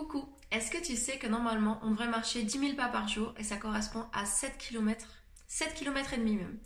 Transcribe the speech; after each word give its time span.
Coucou, 0.00 0.26
est-ce 0.50 0.70
que 0.70 0.82
tu 0.82 0.96
sais 0.96 1.18
que 1.18 1.26
normalement 1.26 1.78
on 1.82 1.90
devrait 1.90 2.08
marcher 2.08 2.42
10 2.42 2.58
000 2.58 2.74
pas 2.74 2.88
par 2.88 3.06
jour 3.06 3.34
et 3.36 3.44
ça 3.44 3.58
correspond 3.58 4.06
à 4.14 4.24
7 4.24 4.56
km 4.56 5.06
7 5.46 5.74
km 5.74 6.14
et 6.14 6.16
demi 6.16 6.36
même. 6.36 6.58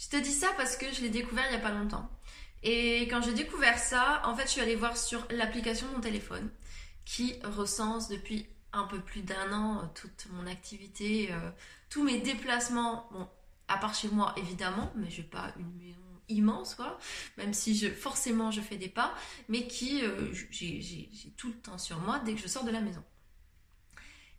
Je 0.00 0.08
te 0.08 0.16
dis 0.16 0.32
ça 0.32 0.48
parce 0.56 0.76
que 0.76 0.92
je 0.92 1.00
l'ai 1.00 1.08
découvert 1.08 1.44
il 1.46 1.50
n'y 1.50 1.58
a 1.58 1.60
pas 1.60 1.70
longtemps. 1.70 2.10
Et 2.64 3.02
quand 3.02 3.22
j'ai 3.22 3.34
découvert 3.34 3.78
ça, 3.78 4.20
en 4.24 4.34
fait 4.34 4.46
je 4.46 4.48
suis 4.48 4.60
allée 4.60 4.74
voir 4.74 4.96
sur 4.96 5.24
l'application 5.30 5.86
de 5.86 5.92
mon 5.92 6.00
téléphone 6.00 6.50
qui 7.04 7.38
recense 7.44 8.08
depuis 8.08 8.48
un 8.72 8.82
peu 8.82 8.98
plus 8.98 9.22
d'un 9.22 9.52
an 9.52 9.78
euh, 9.78 9.86
toute 9.94 10.26
mon 10.32 10.48
activité, 10.48 11.28
euh, 11.30 11.50
tous 11.88 12.02
mes 12.02 12.18
déplacements, 12.18 13.08
bon, 13.12 13.28
à 13.68 13.78
part 13.78 13.94
chez 13.94 14.08
moi 14.08 14.34
évidemment, 14.38 14.92
mais 14.96 15.08
je 15.08 15.20
n'ai 15.20 15.28
pas 15.28 15.52
une 15.56 15.72
maison 15.76 16.00
immense 16.28 16.74
quoi, 16.74 16.98
même 17.36 17.54
si 17.54 17.76
je 17.76 17.88
forcément 17.88 18.50
je 18.50 18.60
fais 18.60 18.76
des 18.76 18.88
pas, 18.88 19.14
mais 19.48 19.66
qui 19.66 20.02
euh, 20.02 20.32
j'ai 20.50 21.08
tout 21.36 21.48
le 21.48 21.54
temps 21.54 21.78
sur 21.78 21.98
moi 22.00 22.18
dès 22.20 22.34
que 22.34 22.40
je 22.40 22.48
sors 22.48 22.64
de 22.64 22.70
la 22.70 22.80
maison. 22.80 23.02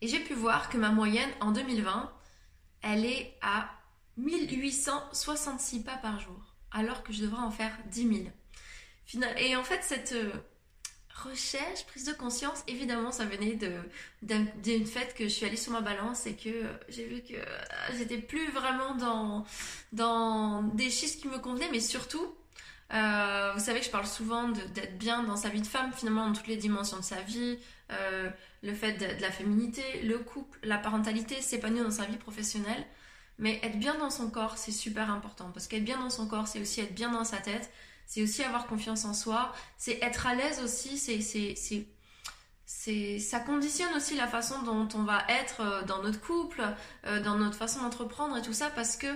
Et 0.01 0.07
j'ai 0.07 0.19
pu 0.19 0.33
voir 0.33 0.69
que 0.69 0.77
ma 0.77 0.91
moyenne 0.91 1.29
en 1.39 1.51
2020, 1.51 2.11
elle 2.81 3.05
est 3.05 3.37
à 3.41 3.71
1866 4.17 5.83
pas 5.83 5.97
par 5.97 6.19
jour, 6.19 6.55
alors 6.71 7.03
que 7.03 7.13
je 7.13 7.21
devrais 7.21 7.41
en 7.41 7.51
faire 7.51 7.75
10 7.89 8.23
000. 9.13 9.29
Et 9.37 9.55
en 9.55 9.63
fait, 9.63 9.83
cette 9.83 10.11
euh, 10.11 10.31
recherche, 11.23 11.85
prise 11.87 12.05
de 12.05 12.13
conscience, 12.13 12.63
évidemment, 12.67 13.11
ça 13.11 13.25
venait 13.25 13.57
d'une 14.21 14.85
fête 14.85 15.15
que 15.15 15.23
je 15.25 15.29
suis 15.29 15.45
allée 15.45 15.57
sur 15.57 15.71
ma 15.71 15.81
balance 15.81 16.25
et 16.27 16.35
que 16.35 16.63
j'ai 16.89 17.05
vu 17.05 17.21
que 17.21 17.33
euh, 17.33 17.45
j'étais 17.97 18.17
plus 18.17 18.49
vraiment 18.51 18.95
dans, 19.91 20.61
des 20.73 20.89
chiffres 20.89 21.19
qui 21.19 21.27
me 21.27 21.39
convenaient, 21.39 21.69
mais 21.71 21.79
surtout, 21.79 22.35
euh, 22.93 23.51
vous 23.55 23.63
savez 23.63 23.79
que 23.79 23.85
je 23.85 23.91
parle 23.91 24.07
souvent 24.07 24.49
d'être 24.49 24.97
bien 24.97 25.23
dans 25.23 25.35
sa 25.35 25.49
vie 25.49 25.61
de 25.61 25.67
femme, 25.67 25.91
finalement, 25.93 26.27
dans 26.27 26.33
toutes 26.33 26.47
les 26.47 26.57
dimensions 26.57 26.97
de 26.97 27.03
sa 27.03 27.21
vie, 27.21 27.57
euh, 27.91 28.29
le 28.63 28.73
fait 28.73 28.93
de, 28.93 29.21
la 29.21 29.31
féminité, 29.31 29.81
le 30.03 30.19
couple, 30.19 30.59
la 30.63 30.77
parentalité, 30.77 31.41
s'épanouir 31.41 31.83
dans 31.83 31.91
sa 31.91 32.05
vie 32.05 32.17
professionnelle. 32.17 32.85
Mais 33.39 33.59
être 33.61 33.77
bien 33.77 33.95
dans 33.95 34.09
son 34.09 34.31
corps, 34.31 34.57
c'est 34.57 34.71
super 34.71 35.11
important. 35.11 35.51
Parce 35.53 35.67
qu'être 35.67 35.85
bien 35.85 35.99
dans 35.99 36.09
son 36.09 36.27
corps, 36.27 36.47
c'est 36.47 36.59
aussi 36.59 36.81
être 36.81 36.95
bien 36.95 37.11
dans 37.11 37.23
sa 37.23 37.37
tête 37.37 37.69
c'est 38.07 38.23
aussi 38.23 38.41
avoir 38.41 38.65
confiance 38.65 39.05
en 39.05 39.13
soi, 39.13 39.53
c'est 39.77 40.01
être 40.01 40.25
à 40.25 40.33
l'aise 40.33 40.61
aussi, 40.63 40.97
c'est, 42.65 43.19
ça 43.19 43.39
conditionne 43.41 43.93
aussi 43.95 44.15
la 44.15 44.27
façon 44.27 44.61
dont 44.63 44.87
on 44.95 45.03
va 45.03 45.23
être 45.27 45.61
euh, 45.61 45.83
dans 45.83 46.01
notre 46.01 46.21
couple, 46.21 46.63
euh, 47.05 47.21
dans 47.21 47.37
notre 47.37 47.57
façon 47.57 47.81
d'entreprendre 47.81 48.37
et 48.37 48.41
tout 48.41 48.53
ça, 48.53 48.69
parce 48.69 48.95
que 48.95 49.07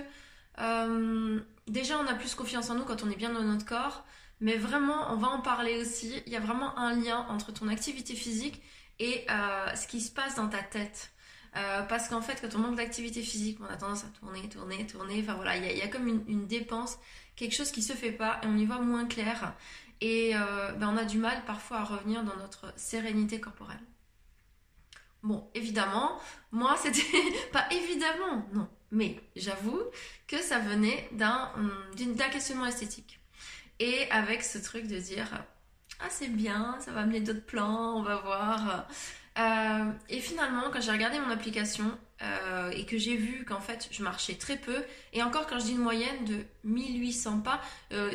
euh, 0.60 1.40
déjà 1.66 1.98
on 1.98 2.06
a 2.06 2.14
plus 2.14 2.34
confiance 2.34 2.68
en 2.68 2.74
nous 2.74 2.84
quand 2.84 3.02
on 3.02 3.10
est 3.10 3.16
bien 3.16 3.32
dans 3.32 3.42
notre 3.42 3.64
corps, 3.64 4.04
mais 4.40 4.56
vraiment 4.56 5.10
on 5.10 5.16
va 5.16 5.28
en 5.28 5.40
parler 5.40 5.80
aussi, 5.80 6.22
il 6.26 6.32
y 6.32 6.36
a 6.36 6.40
vraiment 6.40 6.78
un 6.78 6.94
lien 6.94 7.26
entre 7.30 7.50
ton 7.50 7.68
activité 7.68 8.14
physique 8.14 8.62
et 8.98 9.26
ce 9.74 9.86
qui 9.88 10.00
se 10.00 10.12
passe 10.12 10.36
dans 10.36 10.48
ta 10.48 10.62
tête. 10.62 11.10
Parce 11.52 12.08
qu'en 12.08 12.22
fait, 12.22 12.40
quand 12.40 12.56
on 12.56 12.60
manque 12.60 12.76
d'activité 12.76 13.22
physique, 13.22 13.58
on 13.60 13.72
a 13.72 13.76
tendance 13.76 14.04
à 14.04 14.08
tourner, 14.18 14.48
tourner, 14.48 14.86
tourner. 14.86 15.20
Enfin 15.22 15.34
voilà, 15.34 15.56
il 15.56 15.76
y, 15.76 15.82
a 15.82 15.88
comme 15.88 16.08
une, 16.08 16.46
dépense 16.46 16.98
quelque 17.36 17.54
chose 17.54 17.70
qui 17.70 17.82
se 17.82 17.92
fait 17.92 18.12
pas 18.12 18.40
et 18.42 18.46
on 18.46 18.56
y 18.56 18.64
voit 18.64 18.78
moins 18.78 19.06
clair. 19.06 19.54
Et 20.00 20.32
euh, 20.34 20.72
ben 20.72 20.88
on 20.88 20.96
a 20.96 21.04
du 21.04 21.18
mal 21.18 21.44
parfois 21.44 21.78
à 21.78 21.84
revenir 21.84 22.24
dans 22.24 22.36
notre 22.36 22.72
sérénité 22.76 23.40
corporelle. 23.40 23.80
Bon, 25.22 25.48
évidemment, 25.54 26.18
moi 26.50 26.76
c'était 26.82 27.02
pas 27.52 27.66
évidemment, 27.70 28.48
non, 28.52 28.68
mais 28.90 29.20
j'avoue 29.36 29.80
que 30.26 30.38
ça 30.38 30.58
venait 30.58 31.08
d'un 31.12 31.52
questionnement 32.32 32.66
esthétique. 32.66 33.20
Et 33.78 34.10
avec 34.10 34.42
ce 34.42 34.58
truc 34.58 34.88
de 34.88 34.98
dire 34.98 35.28
ah 36.00 36.08
c'est 36.10 36.28
bien, 36.28 36.76
ça 36.80 36.90
va 36.90 37.00
amener 37.00 37.20
d'autres 37.20 37.46
plans, 37.46 37.96
on 37.96 38.02
va 38.02 38.16
voir. 38.16 38.88
Euh, 39.38 39.90
et 40.08 40.20
finalement, 40.20 40.64
quand 40.72 40.80
j'ai 40.80 40.90
regardé 40.90 41.18
mon 41.18 41.30
application 41.30 41.84
euh, 42.22 42.70
et 42.70 42.84
que 42.84 42.98
j'ai 42.98 43.16
vu 43.16 43.44
qu'en 43.46 43.60
fait 43.60 43.88
je 43.90 44.02
marchais 44.02 44.34
très 44.34 44.56
peu, 44.56 44.84
et 45.12 45.22
encore 45.22 45.46
quand 45.46 45.58
je 45.58 45.64
dis 45.64 45.72
une 45.72 45.78
moyenne 45.78 46.24
de 46.26 46.44
1800 46.64 47.40
pas, 47.40 47.60
euh, 47.92 48.14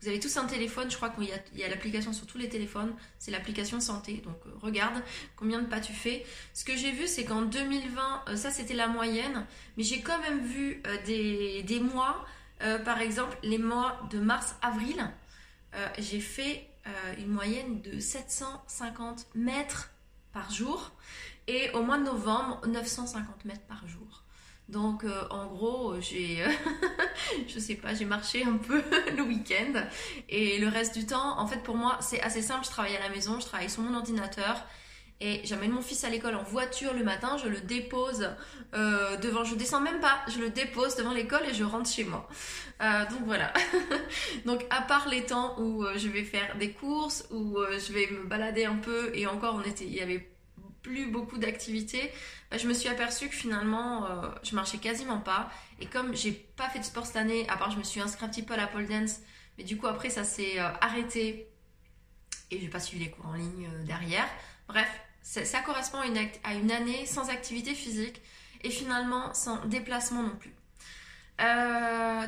vous 0.00 0.08
avez 0.08 0.18
tous 0.18 0.34
un 0.36 0.46
téléphone, 0.46 0.90
je 0.90 0.96
crois 0.96 1.10
qu'il 1.10 1.28
y 1.54 1.64
a, 1.64 1.68
l'application 1.68 2.12
sur 2.12 2.26
tous 2.26 2.38
les 2.38 2.48
téléphones, 2.48 2.94
c'est 3.18 3.30
l'application 3.30 3.80
santé, 3.80 4.22
donc 4.24 4.38
regarde 4.62 5.02
combien 5.36 5.60
de 5.60 5.66
pas 5.66 5.80
tu 5.80 5.92
fais. 5.92 6.24
Ce 6.54 6.64
que 6.64 6.74
j'ai 6.76 6.92
vu, 6.92 7.06
c'est 7.06 7.24
qu'en 7.24 7.42
2020, 7.42 8.36
ça 8.36 8.50
c'était 8.50 8.74
la 8.74 8.88
moyenne, 8.88 9.44
mais 9.76 9.82
j'ai 9.82 10.00
quand 10.00 10.20
même 10.20 10.40
vu 10.44 10.82
des, 11.06 11.80
mois, 11.80 12.24
par 12.84 13.00
exemple 13.00 13.36
les 13.42 13.58
mois 13.58 14.00
de 14.10 14.18
mars-avril, 14.20 15.10
j'ai 15.98 16.20
fait 16.20 16.68
une 17.18 17.28
moyenne 17.28 17.80
de 17.82 17.98
750 17.98 19.26
mètres 19.34 19.90
par 20.36 20.52
jour. 20.52 20.92
Et 21.48 21.70
au 21.70 21.82
mois 21.82 21.96
de 21.96 22.04
novembre, 22.04 22.60
950 22.66 23.46
mètres 23.46 23.66
par 23.66 23.88
jour. 23.88 24.24
Donc 24.68 25.04
euh, 25.04 25.22
en 25.30 25.46
gros, 25.46 25.94
j'ai, 26.00 26.44
je 27.48 27.58
sais 27.58 27.76
pas, 27.76 27.94
j'ai 27.94 28.04
marché 28.04 28.44
un 28.44 28.58
peu 28.58 28.82
le 29.16 29.22
week-end 29.22 29.72
et 30.28 30.58
le 30.58 30.68
reste 30.68 30.98
du 30.98 31.06
temps, 31.06 31.38
en 31.38 31.46
fait 31.46 31.62
pour 31.62 31.76
moi 31.76 31.96
c'est 32.00 32.20
assez 32.20 32.42
simple. 32.42 32.64
Je 32.64 32.70
travaille 32.70 32.96
à 32.96 33.00
la 33.00 33.08
maison, 33.08 33.40
je 33.40 33.46
travaille 33.46 33.70
sur 33.70 33.82
mon 33.82 33.96
ordinateur 33.96 34.64
et 35.20 35.40
j'amène 35.44 35.70
mon 35.70 35.82
fils 35.82 36.04
à 36.04 36.10
l'école 36.10 36.34
en 36.34 36.42
voiture 36.42 36.92
le 36.92 37.04
matin, 37.04 37.36
je 37.42 37.48
le 37.48 37.60
dépose 37.60 38.30
euh, 38.74 39.16
devant, 39.16 39.44
je 39.44 39.54
descends 39.54 39.80
même 39.80 40.00
pas, 40.00 40.20
je 40.28 40.38
le 40.38 40.50
dépose 40.50 40.96
devant 40.96 41.12
l'école 41.12 41.44
et 41.48 41.54
je 41.54 41.64
rentre 41.64 41.90
chez 41.90 42.04
moi. 42.04 42.28
Euh, 42.82 43.04
donc 43.06 43.20
voilà. 43.24 43.52
donc 44.44 44.66
à 44.70 44.82
part 44.82 45.08
les 45.08 45.24
temps 45.24 45.58
où 45.58 45.84
je 45.96 46.08
vais 46.08 46.24
faire 46.24 46.56
des 46.58 46.72
courses, 46.72 47.26
où 47.30 47.58
je 47.72 47.92
vais 47.92 48.08
me 48.10 48.24
balader 48.24 48.64
un 48.64 48.76
peu 48.76 49.10
et 49.14 49.26
encore 49.26 49.54
on 49.54 49.62
était, 49.62 49.84
il 49.84 49.94
y 49.94 50.00
avait 50.00 50.28
plus 50.86 51.06
beaucoup 51.06 51.38
d'activités, 51.38 52.12
bah, 52.50 52.58
je 52.58 52.68
me 52.68 52.72
suis 52.72 52.88
aperçue 52.88 53.28
que 53.28 53.34
finalement, 53.34 54.06
euh, 54.06 54.28
je 54.44 54.54
marchais 54.54 54.78
quasiment 54.78 55.18
pas. 55.18 55.50
Et 55.80 55.86
comme 55.86 56.14
j'ai 56.14 56.32
pas 56.32 56.68
fait 56.68 56.78
de 56.78 56.84
sport 56.84 57.06
cette 57.06 57.16
année, 57.16 57.48
à 57.48 57.56
part 57.56 57.72
je 57.72 57.78
me 57.78 57.82
suis 57.82 58.00
inscrite 58.00 58.22
un 58.22 58.28
petit 58.28 58.42
peu 58.44 58.54
à 58.54 58.56
la 58.56 58.68
pole 58.68 58.86
dance, 58.86 59.16
mais 59.58 59.64
du 59.64 59.76
coup 59.76 59.88
après 59.88 60.10
ça 60.10 60.22
s'est 60.22 60.60
euh, 60.60 60.68
arrêté 60.80 61.48
et 62.52 62.60
j'ai 62.60 62.68
pas 62.68 62.78
suivi 62.78 63.04
les 63.04 63.10
cours 63.10 63.26
en 63.26 63.34
ligne 63.34 63.68
euh, 63.74 63.84
derrière. 63.84 64.28
Bref, 64.68 64.88
ça 65.26 65.60
correspond 65.60 65.98
à 65.98 66.54
une, 66.54 66.70
année 66.70 67.04
sans 67.04 67.30
activité 67.30 67.74
physique 67.74 68.22
et 68.62 68.70
finalement 68.70 69.34
sans 69.34 69.64
déplacement 69.66 70.22
non 70.22 70.36
plus. 70.36 70.54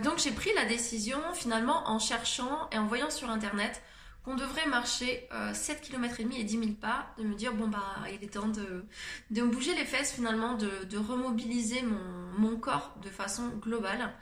donc 0.02 0.18
j'ai 0.18 0.32
pris 0.32 0.50
la 0.54 0.64
décision 0.64 1.20
finalement 1.32 1.88
en 1.88 1.98
cherchant 1.98 2.68
et 2.72 2.78
en 2.78 2.86
voyant 2.86 3.10
sur 3.10 3.30
internet 3.30 3.82
qu'on 4.24 4.34
devrait 4.34 4.66
marcher 4.66 5.28
7 5.54 5.80
km 5.80 6.20
et 6.20 6.24
demi 6.24 6.40
et 6.40 6.44
10 6.44 6.58
000 6.58 6.72
pas, 6.72 7.06
de 7.18 7.24
me 7.24 7.34
dire 7.34 7.54
bon 7.54 7.68
bah 7.68 7.96
il 8.12 8.22
est 8.22 8.32
temps 8.34 8.48
de, 8.48 8.84
de 9.30 9.42
bouger 9.42 9.74
les 9.74 9.84
fesses 9.84 10.12
finalement, 10.12 10.54
de, 10.54 10.98
remobiliser 10.98 11.82
mon, 11.82 12.56
corps 12.56 12.94
de 13.02 13.08
façon 13.08 13.48
globale. 13.60 14.12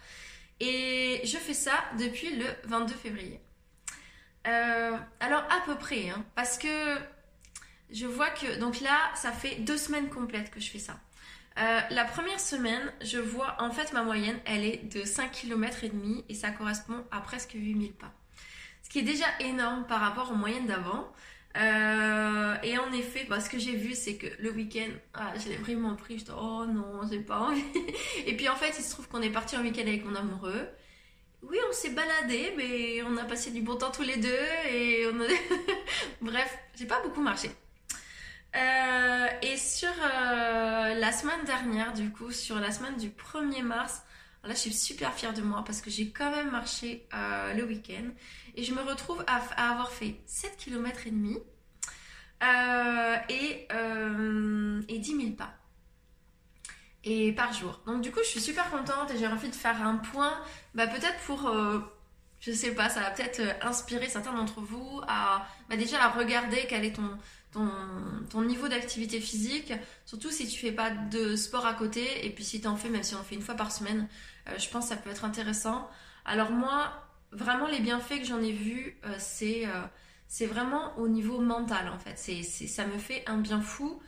Et 0.61 1.21
je 1.25 1.37
fais 1.37 1.55
ça 1.55 1.73
depuis 1.99 2.37
le 2.37 2.47
22 2.65 2.95
février. 2.95 3.41
Euh, 4.47 4.97
alors 5.21 5.43
à 5.51 5.65
peu 5.67 5.75
près, 5.75 6.09
hein, 6.11 6.25
parce 6.35 6.57
que 6.57 6.97
je 7.91 8.07
vois 8.07 8.31
que 8.31 8.59
donc 8.59 8.81
là 8.81 9.11
ça 9.15 9.33
fait 9.33 9.57
deux 9.57 9.79
semaines 9.79 10.09
complètes 10.09 10.51
que 10.51 10.61
je 10.61 10.71
fais 10.71 10.79
ça. 10.79 10.99
Euh, 11.59 11.81
la 11.91 12.05
première 12.05 12.41
semaine, 12.41 12.93
je 13.03 13.19
vois 13.19 13.57
en 13.61 13.71
fait 13.71 13.93
ma 13.93 14.03
moyenne, 14.03 14.39
elle 14.45 14.65
est 14.65 14.93
de 14.93 15.05
5 15.05 15.33
km 15.33 15.85
et 15.85 15.89
demi 15.89 16.25
et 16.29 16.35
ça 16.35 16.51
correspond 16.51 17.05
à 17.11 17.21
presque 17.21 17.53
8000 17.55 17.93
pas 17.95 18.13
ce 18.87 18.91
qui 18.91 19.01
est 19.01 19.03
déjà 19.03 19.27
énorme 19.41 19.85
par 19.89 20.01
rapport 20.01 20.31
aux 20.31 20.37
moyennes 20.37 20.67
d'avant. 20.67 21.13
Euh, 21.57 22.55
et 22.63 22.79
en 22.79 22.93
effet, 22.93 23.27
bah, 23.29 23.41
ce 23.41 23.51
que 23.51 23.59
j'ai 23.59 23.75
vu, 23.75 23.95
c'est 23.95 24.15
que 24.15 24.29
le 24.39 24.53
week-end, 24.53 24.91
ah, 25.15 25.33
je 25.43 25.49
l'ai 25.49 25.57
vraiment 25.57 25.97
pris. 25.97 26.21
Je 26.21 26.25
dis, 26.27 26.31
oh 26.31 26.65
non, 26.67 27.01
j'ai 27.11 27.19
pas 27.19 27.41
envie. 27.41 27.65
Et 28.27 28.37
puis 28.37 28.49
en 28.49 28.55
fait, 28.55 28.75
il 28.79 28.85
se 28.85 28.91
trouve 28.91 29.09
qu'on 29.09 29.23
est 29.23 29.31
parti 29.31 29.57
en 29.57 29.63
week-end 29.63 29.83
avec 29.83 30.05
mon 30.05 30.15
amoureux. 30.15 30.69
Oui, 31.43 31.59
on 31.69 31.73
s'est 31.73 31.91
baladé, 31.91 32.55
mais 32.57 33.03
on 33.03 33.17
a 33.17 33.25
passé 33.25 33.51
du 33.51 33.61
bon 33.61 33.75
temps 33.75 33.91
tous 33.91 34.03
les 34.03 34.19
deux. 34.19 34.47
Et 34.71 35.07
on 35.13 35.21
a... 35.21 35.27
Bref, 36.21 36.57
j'ai 36.77 36.87
pas 36.87 37.03
beaucoup 37.03 37.23
marché. 37.23 37.51
Euh, 38.57 39.27
et 39.43 39.57
sur 39.57 39.91
euh, 39.91 40.95
la 40.95 41.13
semaine 41.13 41.45
dernière, 41.45 41.93
du 41.93 42.11
coup, 42.11 42.33
sur 42.33 42.59
la 42.59 42.71
semaine 42.73 42.97
du 42.97 43.11
1er 43.11 43.63
mars, 43.63 44.03
Là, 44.45 44.55
je 44.55 44.61
suis 44.61 44.73
super 44.73 45.13
fière 45.13 45.35
de 45.35 45.43
moi 45.43 45.65
parce 45.67 45.81
que 45.81 45.91
j'ai 45.91 46.11
quand 46.13 46.31
même 46.31 46.53
marché 46.53 47.09
euh, 47.13 47.53
le 47.55 47.65
week-end 47.65 48.05
et 48.55 48.63
je 48.63 48.73
me 48.73 48.81
retrouve 48.81 49.25
à, 49.27 49.41
avoir 49.71 49.91
fait 49.91 50.21
7 50.27 50.57
km 50.57 51.05
et 51.09 51.11
demi 51.11 51.37
et 54.89 54.99
10 55.01 55.21
000 55.21 55.33
pas 55.33 55.53
et 57.03 57.33
par 57.33 57.53
jour. 57.55 57.81
Donc 57.87 58.03
du 58.03 58.13
coup, 58.13 58.21
je 58.23 58.29
suis 58.29 58.41
super 58.41 58.71
contente 58.71 59.11
et 59.11 59.19
j'ai 59.19 59.27
envie 59.27 59.49
de 59.49 59.55
faire 59.57 59.83
un 59.83 59.97
point, 59.97 60.41
bah, 60.77 60.87
peut-être 60.87 61.19
pour, 61.25 61.53
je 62.39 62.53
sais 62.53 62.71
pas, 62.71 62.89
ça 62.89 63.01
va 63.01 63.11
peut-être 63.11 63.43
inspirer 63.63 64.09
certains 64.09 64.33
d'entre 64.33 64.61
vous 64.61 65.01
à 65.09 65.45
bah, 65.69 65.77
déjà 65.77 66.03
à 66.03 66.11
regarder 66.11 66.67
quel 66.69 66.85
est 66.85 66.93
ton, 66.93 67.11
ton, 67.53 67.71
ton 68.31 68.43
niveau 68.43 68.69
d'activité 68.69 69.21
physique, 69.21 69.73
surtout 70.05 70.31
si 70.31 70.47
tu 70.47 70.59
fais 70.59 70.73
pas 70.73 70.91
de 70.91 71.37
sport 71.37 71.67
à 71.67 71.75
côté 71.75 72.27
et 72.27 72.31
puis 72.31 72.45
si 72.45 72.61
tu 72.61 72.67
en 72.67 72.77
fais, 72.77 72.89
même 72.89 73.03
si 73.03 73.15
on 73.15 73.21
en 73.21 73.23
fait 73.23 73.35
une 73.35 73.43
fois 73.43 73.55
par 73.55 73.73
semaine, 73.73 74.09
euh, 74.49 74.59
je 74.59 74.69
pense 74.69 74.85
que 74.85 74.95
ça 74.95 74.97
peut 74.97 75.11
être 75.11 75.25
intéressant. 75.25 75.89
Alors 76.25 76.51
moi, 76.51 76.93
vraiment 77.33 77.67
les 77.67 77.81
bienfaits 77.81 78.21
que 78.21 78.25
j'en 78.25 78.41
ai 78.41 78.53
vus, 78.53 78.97
euh, 79.05 79.15
c'est 79.19 79.67
euh, 79.67 79.83
c'est 80.29 80.47
vraiment 80.47 80.97
au 80.99 81.09
niveau 81.09 81.41
mental 81.41 81.89
en 81.89 81.99
fait. 81.99 82.15
C'est, 82.17 82.43
ça 82.43 82.87
me 82.87 82.99
fait 82.99 83.23
un 83.27 83.39
bien 83.39 83.61
fou. 83.61 84.01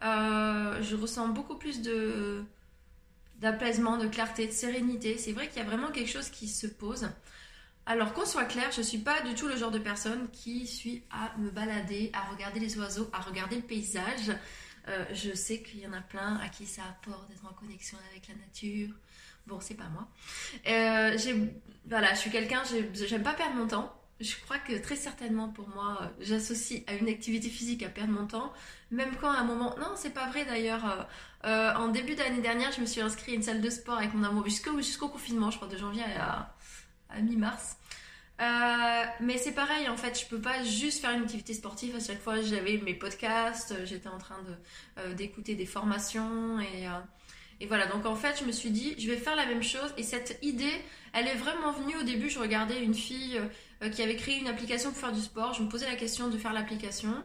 Je 0.00 0.94
ressens 0.96 1.28
beaucoup 1.28 1.56
plus 1.56 1.80
de 1.80 2.44
d'apaisement, 3.38 3.96
de 3.96 4.06
clarté, 4.06 4.46
de 4.46 4.52
sérénité. 4.52 5.18
C'est 5.18 5.32
vrai 5.32 5.48
qu'il 5.48 5.58
y 5.58 5.64
a 5.64 5.68
vraiment 5.68 5.90
quelque 5.90 6.10
chose 6.10 6.28
qui 6.28 6.46
se 6.46 6.66
pose. 6.66 7.08
Alors 7.84 8.12
qu'on 8.12 8.24
soit 8.24 8.44
clair, 8.44 8.70
je 8.70 8.78
ne 8.78 8.84
suis 8.84 8.98
pas 8.98 9.22
du 9.22 9.34
tout 9.34 9.48
le 9.48 9.56
genre 9.56 9.72
de 9.72 9.78
personne 9.78 10.28
qui 10.32 10.66
suis 10.66 11.02
à 11.10 11.36
me 11.38 11.50
balader, 11.50 12.10
à 12.12 12.30
regarder 12.30 12.60
les 12.60 12.78
oiseaux, 12.78 13.10
à 13.12 13.20
regarder 13.20 13.56
le 13.56 13.62
paysage. 13.62 14.30
Euh, 14.88 15.04
je 15.12 15.32
sais 15.32 15.62
qu'il 15.62 15.80
y 15.80 15.86
en 15.86 15.92
a 15.92 16.00
plein 16.00 16.36
à 16.36 16.48
qui 16.48 16.66
ça 16.66 16.82
apporte 16.88 17.28
d'être 17.28 17.44
en 17.44 17.52
connexion 17.52 17.98
avec 18.10 18.28
la 18.28 18.34
nature. 18.34 18.94
Bon, 19.46 19.58
c'est 19.60 19.74
pas 19.74 19.88
moi. 19.88 20.08
Euh, 20.68 21.16
voilà, 21.88 22.14
je 22.14 22.18
suis 22.20 22.30
quelqu'un, 22.30 22.62
j'aime 22.94 23.22
pas 23.24 23.34
perdre 23.34 23.56
mon 23.56 23.66
temps. 23.66 23.92
Je 24.20 24.36
crois 24.44 24.58
que 24.58 24.80
très 24.80 24.94
certainement 24.94 25.48
pour 25.48 25.68
moi, 25.68 25.98
euh, 26.00 26.06
j'associe 26.20 26.82
à 26.86 26.94
une 26.94 27.08
activité 27.08 27.48
physique 27.48 27.82
à 27.82 27.88
perdre 27.88 28.12
mon 28.12 28.26
temps. 28.26 28.52
Même 28.92 29.16
quand 29.20 29.30
à 29.30 29.38
un 29.38 29.44
moment, 29.44 29.74
non, 29.80 29.92
c'est 29.96 30.14
pas 30.14 30.28
vrai 30.28 30.44
d'ailleurs. 30.44 31.08
en 31.42 31.88
début 31.88 32.14
d'année 32.14 32.40
dernière, 32.40 32.70
je 32.70 32.80
me 32.80 32.86
suis 32.86 33.00
inscrite 33.00 33.30
à 33.30 33.36
une 33.36 33.42
salle 33.42 33.60
de 33.60 33.70
sport 33.70 33.98
avec 33.98 34.14
mon 34.14 34.22
amour 34.22 34.44
jusqu'au 34.44 34.76
jusqu'au 34.76 35.08
confinement, 35.08 35.50
je 35.50 35.56
crois, 35.56 35.66
de 35.66 35.76
janvier 35.76 36.04
à, 36.16 36.54
à 37.16 37.20
mi-mars. 37.20 37.76
Euh, 38.40 39.04
mais 39.20 39.38
c'est 39.38 39.52
pareil, 39.52 39.88
en 39.88 39.96
fait, 39.96 40.18
je 40.18 40.26
peux 40.26 40.40
pas 40.40 40.64
juste 40.64 41.00
faire 41.00 41.10
une 41.12 41.22
activité 41.22 41.54
sportive. 41.54 41.94
À 41.94 42.00
chaque 42.00 42.20
fois, 42.20 42.40
j'avais 42.40 42.78
mes 42.78 42.94
podcasts, 42.94 43.74
j'étais 43.84 44.08
en 44.08 44.18
train 44.18 44.40
euh, 44.98 45.14
d'écouter 45.14 45.54
des 45.54 45.66
formations 45.66 46.58
et, 46.58 46.88
euh, 46.88 46.98
et 47.60 47.66
voilà. 47.66 47.86
Donc 47.86 48.04
en 48.04 48.16
fait, 48.16 48.40
je 48.40 48.44
me 48.44 48.52
suis 48.52 48.70
dit, 48.70 48.94
je 48.98 49.08
vais 49.08 49.16
faire 49.16 49.36
la 49.36 49.46
même 49.46 49.62
chose. 49.62 49.94
Et 49.96 50.02
cette 50.02 50.38
idée, 50.42 50.82
elle 51.12 51.28
est 51.28 51.36
vraiment 51.36 51.72
venue 51.72 51.96
au 51.96 52.02
début. 52.02 52.30
Je 52.30 52.40
regardais 52.40 52.82
une 52.82 52.94
fille 52.94 53.40
qui 53.92 54.02
avait 54.02 54.16
créé 54.16 54.38
une 54.38 54.48
application 54.48 54.90
pour 54.90 54.98
faire 54.98 55.12
du 55.12 55.20
sport. 55.20 55.54
Je 55.54 55.62
me 55.62 55.68
posais 55.68 55.86
la 55.86 55.96
question 55.96 56.28
de 56.28 56.38
faire 56.38 56.52
l'application. 56.52 57.22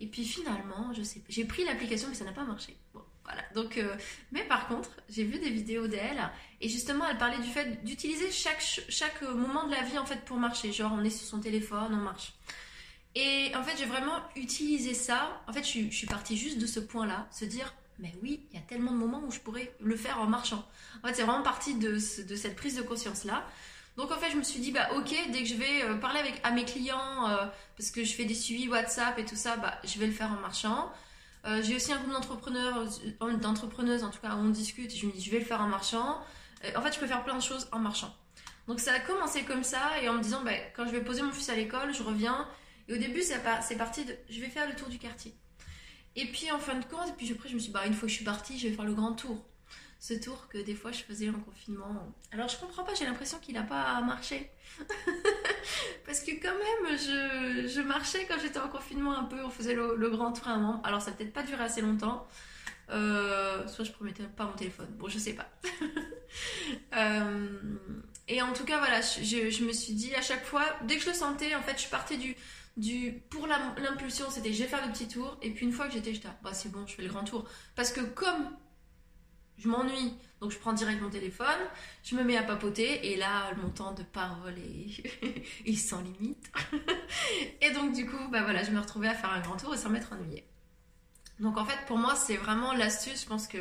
Et 0.00 0.06
puis 0.06 0.24
finalement, 0.24 0.92
je 0.94 1.02
sais, 1.02 1.22
j'ai 1.28 1.44
pris 1.44 1.64
l'application, 1.64 2.08
mais 2.08 2.14
ça 2.14 2.24
n'a 2.24 2.32
pas 2.32 2.44
marché. 2.44 2.76
Donc, 3.54 3.78
euh, 3.78 3.94
mais 4.30 4.44
par 4.44 4.68
contre, 4.68 4.90
j'ai 5.08 5.24
vu 5.24 5.38
des 5.38 5.50
vidéos 5.50 5.86
d'elle 5.86 6.30
et 6.60 6.68
justement, 6.68 7.04
elle 7.08 7.18
parlait 7.18 7.38
du 7.38 7.48
fait 7.48 7.84
d'utiliser 7.84 8.30
chaque, 8.30 8.62
chaque 8.88 9.22
moment 9.22 9.66
de 9.66 9.72
la 9.72 9.82
vie 9.82 9.98
en 9.98 10.06
fait 10.06 10.24
pour 10.24 10.38
marcher. 10.38 10.72
Genre, 10.72 10.92
on 10.94 11.04
est 11.04 11.10
sur 11.10 11.26
son 11.26 11.40
téléphone, 11.40 11.88
on 11.92 11.96
marche. 11.96 12.34
Et 13.14 13.52
en 13.54 13.62
fait, 13.62 13.76
j'ai 13.78 13.84
vraiment 13.84 14.20
utilisé 14.36 14.94
ça. 14.94 15.42
En 15.46 15.52
fait, 15.52 15.64
je, 15.64 15.90
suis 15.90 16.06
partie 16.06 16.36
juste 16.36 16.58
de 16.58 16.66
ce 16.66 16.80
point-là, 16.80 17.26
se 17.30 17.44
dire, 17.44 17.74
mais 17.98 18.14
oui, 18.22 18.46
il 18.50 18.56
y 18.56 18.58
a 18.58 18.64
tellement 18.64 18.92
de 18.92 18.96
moments 18.96 19.22
où 19.26 19.30
je 19.30 19.38
pourrais 19.38 19.74
le 19.80 19.96
faire 19.96 20.18
en 20.20 20.26
marchant. 20.26 20.66
En 21.02 21.08
fait, 21.08 21.14
c'est 21.14 21.22
vraiment 21.22 21.42
partie 21.42 21.74
de, 21.74 21.98
cette 21.98 22.56
prise 22.56 22.76
de 22.76 22.82
conscience-là. 22.82 23.44
Donc 23.98 24.10
en 24.10 24.16
fait, 24.16 24.30
je 24.30 24.36
me 24.36 24.42
suis 24.42 24.60
dit, 24.60 24.72
bah 24.72 24.88
ok, 24.96 25.14
dès 25.32 25.42
que 25.42 25.48
je 25.48 25.54
vais 25.54 25.82
euh, 25.82 25.96
parler 25.96 26.20
avec, 26.20 26.40
à 26.42 26.50
mes 26.50 26.64
clients, 26.64 27.28
euh, 27.28 27.44
parce 27.76 27.90
que 27.90 28.02
je 28.04 28.14
fais 28.14 28.24
des 28.24 28.34
suivis 28.34 28.66
WhatsApp 28.68 29.18
et 29.18 29.24
tout 29.26 29.36
ça, 29.36 29.56
bah 29.56 29.78
je 29.84 29.98
vais 29.98 30.06
le 30.06 30.12
faire 30.12 30.32
en 30.32 30.40
marchant. 30.40 30.90
Euh, 31.44 31.60
j'ai 31.62 31.76
aussi 31.76 31.92
un 31.92 31.98
groupe 31.98 32.12
d'entrepreneurs, 32.12 32.84
euh, 33.22 33.36
d'entrepreneuses 33.36 34.04
en 34.04 34.10
tout 34.10 34.20
cas, 34.20 34.34
où 34.34 34.38
on 34.38 34.48
discute 34.48 34.92
et 34.92 34.96
je 34.96 35.06
me 35.06 35.12
dis 35.12 35.20
je 35.20 35.30
vais 35.30 35.40
le 35.40 35.44
faire 35.44 35.60
en 35.60 35.66
marchant. 35.66 36.20
En 36.76 36.80
fait, 36.80 36.92
je 36.92 37.00
peux 37.00 37.06
faire 37.08 37.24
plein 37.24 37.36
de 37.36 37.42
choses 37.42 37.68
en 37.72 37.80
marchant. 37.80 38.14
Donc 38.68 38.78
ça 38.78 38.92
a 38.92 39.00
commencé 39.00 39.42
comme 39.42 39.64
ça 39.64 40.00
et 40.00 40.08
en 40.08 40.14
me 40.14 40.22
disant 40.22 40.42
ben, 40.42 40.56
quand 40.76 40.86
je 40.86 40.92
vais 40.92 41.02
poser 41.02 41.22
mon 41.22 41.32
fils 41.32 41.48
à 41.48 41.56
l'école, 41.56 41.92
je 41.92 42.02
reviens. 42.02 42.46
Et 42.88 42.94
au 42.94 42.98
début, 42.98 43.22
c'est 43.22 43.76
parti 43.76 44.04
de 44.04 44.14
je 44.30 44.40
vais 44.40 44.48
faire 44.48 44.68
le 44.68 44.76
tour 44.76 44.88
du 44.88 44.98
quartier. 44.98 45.34
Et 46.14 46.26
puis 46.26 46.50
en 46.52 46.58
fin 46.58 46.74
de 46.74 46.84
compte, 46.84 47.08
et 47.08 47.12
puis 47.12 47.32
après, 47.32 47.48
je 47.48 47.54
me 47.54 47.58
suis 47.58 47.68
dit 47.68 47.72
bah, 47.72 47.86
une 47.86 47.94
fois 47.94 48.02
que 48.02 48.10
je 48.10 48.16
suis 48.16 48.24
partie, 48.24 48.58
je 48.58 48.68
vais 48.68 48.74
faire 48.74 48.84
le 48.84 48.94
grand 48.94 49.14
tour 49.14 49.44
ce 50.02 50.14
tour 50.14 50.48
que 50.48 50.58
des 50.58 50.74
fois 50.74 50.90
je 50.90 51.04
faisais 51.04 51.30
en 51.30 51.38
confinement. 51.38 52.12
Alors 52.32 52.48
je 52.48 52.58
comprends 52.58 52.82
pas, 52.82 52.92
j'ai 52.92 53.04
l'impression 53.04 53.38
qu'il 53.38 53.54
n'a 53.54 53.62
pas 53.62 54.00
marché. 54.00 54.50
Parce 56.06 56.20
que 56.20 56.32
quand 56.32 56.54
même, 56.54 56.98
je, 56.98 57.80
marchais 57.80 58.26
quand 58.26 58.38
j'étais 58.40 58.58
en 58.58 58.68
confinement 58.68 59.16
un 59.16 59.24
peu, 59.24 59.42
on 59.44 59.50
faisait 59.50 59.74
le, 59.74 60.10
grand 60.10 60.32
tour 60.32 60.48
à 60.48 60.52
un 60.52 60.58
moment. 60.58 60.82
Alors 60.82 61.00
ça 61.02 61.10
n'a 61.10 61.16
peut-être 61.16 61.32
pas 61.32 61.42
duré 61.42 61.62
assez 61.62 61.80
longtemps. 61.80 62.26
Euh, 62.90 63.66
soit 63.68 63.84
je 63.84 63.92
promettais 63.92 64.24
pas 64.24 64.44
mon 64.44 64.52
téléphone. 64.52 64.88
Bon, 64.98 65.08
je 65.08 65.18
sais 65.18 65.34
pas. 65.34 65.48
Euh, 66.94 67.48
et 68.26 68.40
en 68.40 68.54
tout 68.54 68.64
cas, 68.64 68.78
voilà, 68.78 69.02
je, 69.02 69.64
me 69.64 69.72
suis 69.72 69.92
dit 69.92 70.14
à 70.14 70.22
chaque 70.22 70.44
fois, 70.44 70.64
dès 70.84 70.96
que 70.96 71.02
je 71.02 71.08
le 71.08 71.14
sentais, 71.14 71.54
en 71.54 71.60
fait, 71.60 71.78
je 71.78 71.88
partais 71.88 72.16
du, 72.16 72.34
du 72.78 73.22
pour 73.28 73.46
l'impulsion, 73.46 74.30
c'était 74.30 74.52
je 74.52 74.62
vais 74.62 74.68
faire 74.68 74.86
le 74.86 74.92
petit 74.92 75.08
tour. 75.08 75.36
Et 75.42 75.50
puis 75.50 75.66
une 75.66 75.72
fois 75.72 75.88
que 75.88 75.92
j'étais, 75.92 76.14
j'étais, 76.14 76.28
bah 76.42 76.54
c'est 76.54 76.70
bon, 76.70 76.86
je 76.86 76.94
fais 76.94 77.02
le 77.02 77.08
grand 77.08 77.24
tour. 77.24 77.46
Parce 77.74 77.92
que 77.92 78.00
comme 78.00 78.50
je 79.62 79.68
m'ennuie. 79.68 80.14
Donc 80.40 80.50
je 80.50 80.58
prends 80.58 80.72
direct 80.72 81.00
mon 81.00 81.08
téléphone, 81.08 81.46
je 82.02 82.16
me 82.16 82.24
mets 82.24 82.36
à 82.36 82.42
papoter 82.42 83.12
et 83.12 83.16
là 83.16 83.52
mon 83.62 83.68
temps 83.68 83.92
de 83.92 84.02
parole 84.02 84.54
est, 84.58 85.76
sans 85.76 86.02
limite. 86.02 86.52
et 87.60 87.70
donc 87.70 87.92
du 87.92 88.06
coup, 88.06 88.28
bah 88.32 88.42
voilà, 88.42 88.64
je 88.64 88.72
me 88.72 88.80
retrouvais 88.80 89.06
à 89.06 89.14
faire 89.14 89.30
un 89.30 89.40
grand 89.40 89.56
tour 89.56 89.72
et 89.72 89.76
sans 89.78 89.88
m'être 89.88 90.12
ennuyée. 90.12 90.44
Donc 91.38 91.58
en 91.58 91.64
fait 91.64 91.78
pour 91.86 91.96
moi 91.96 92.16
c'est 92.16 92.36
vraiment 92.36 92.72
l'astuce. 92.72 93.22
Je 93.22 93.28
pense 93.28 93.46
que 93.46 93.58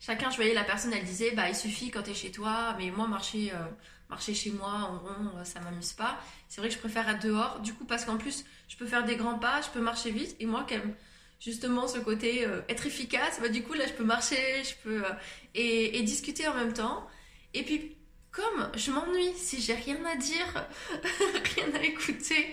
chacun, 0.00 0.28
je 0.30 0.36
voyais 0.36 0.54
la 0.54 0.64
personne, 0.64 0.92
elle 0.92 1.04
disait 1.04 1.30
bah 1.36 1.48
il 1.48 1.54
suffit 1.54 1.92
quand 1.92 2.02
t'es 2.02 2.14
chez 2.14 2.32
toi, 2.32 2.74
mais 2.78 2.90
moi 2.90 3.06
marcher 3.06 3.52
euh, 3.52 3.66
marcher 4.10 4.34
chez 4.34 4.50
moi 4.50 4.72
en 4.72 4.98
rond, 4.98 5.30
euh, 5.36 5.44
ça 5.44 5.60
m'amuse 5.60 5.92
pas. 5.92 6.18
C'est 6.48 6.60
vrai 6.60 6.68
que 6.68 6.74
je 6.74 6.80
préfère 6.80 7.08
être 7.08 7.22
dehors. 7.22 7.60
Du 7.60 7.74
coup 7.74 7.84
parce 7.84 8.04
qu'en 8.04 8.16
plus 8.16 8.44
je 8.66 8.76
peux 8.76 8.86
faire 8.86 9.04
des 9.04 9.14
grands 9.14 9.38
pas, 9.38 9.60
je 9.60 9.68
peux 9.68 9.80
marcher 9.80 10.10
vite 10.10 10.34
et 10.40 10.46
moi 10.46 10.66
quand 10.68 10.78
même 10.78 10.96
justement 11.40 11.86
ce 11.88 11.98
côté 11.98 12.46
euh, 12.46 12.62
être 12.68 12.86
efficace, 12.86 13.38
bah, 13.40 13.48
du 13.48 13.62
coup 13.62 13.74
là 13.74 13.86
je 13.86 13.92
peux 13.92 14.04
marcher, 14.04 14.62
je 14.64 14.74
peux 14.82 15.04
euh, 15.04 15.12
et, 15.54 16.02
discuter 16.02 16.46
en 16.48 16.54
même 16.54 16.72
temps. 16.72 17.06
Et 17.52 17.62
puis 17.62 17.96
comme 18.30 18.70
je 18.74 18.90
m'ennuie, 18.90 19.32
si 19.36 19.60
j'ai 19.60 19.74
rien 19.74 20.04
à 20.04 20.16
dire, 20.16 20.66
rien 21.56 21.74
à 21.74 21.82
écouter, 21.82 22.52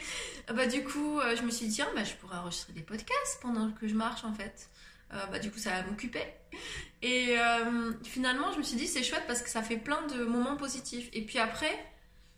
bah 0.54 0.68
du 0.68 0.84
coup 0.84 1.20
euh, 1.20 1.36
je 1.36 1.42
me 1.42 1.50
suis 1.50 1.68
dit 1.68 1.76
tiens 1.76 1.90
bah, 1.96 2.04
je 2.04 2.14
pourrais 2.16 2.38
enregistrer 2.38 2.74
des 2.74 2.82
podcasts 2.82 3.40
pendant 3.42 3.72
que 3.72 3.88
je 3.88 3.96
marche 3.96 4.24
en 4.24 4.34
fait. 4.34 4.70
bah 5.10 5.40
du 5.40 5.52
coup 5.52 5.60
ça 5.60 5.72
va 5.72 5.84
m'occuper. 5.84 6.24
Et 7.02 7.36
finalement 8.04 8.52
je 8.54 8.58
me 8.60 8.64
suis 8.64 8.78
dit 8.78 8.88
c'est 8.88 9.04
chouette 9.04 9.24
parce 9.28 9.42
que 9.42 9.50
ça 9.50 9.64
fait 9.64 9.78
plein 9.78 10.06
de 10.08 10.24
moments 10.26 10.58
positifs. 10.58 11.10
Et 11.14 11.24
puis 11.26 11.40
après 11.40 11.74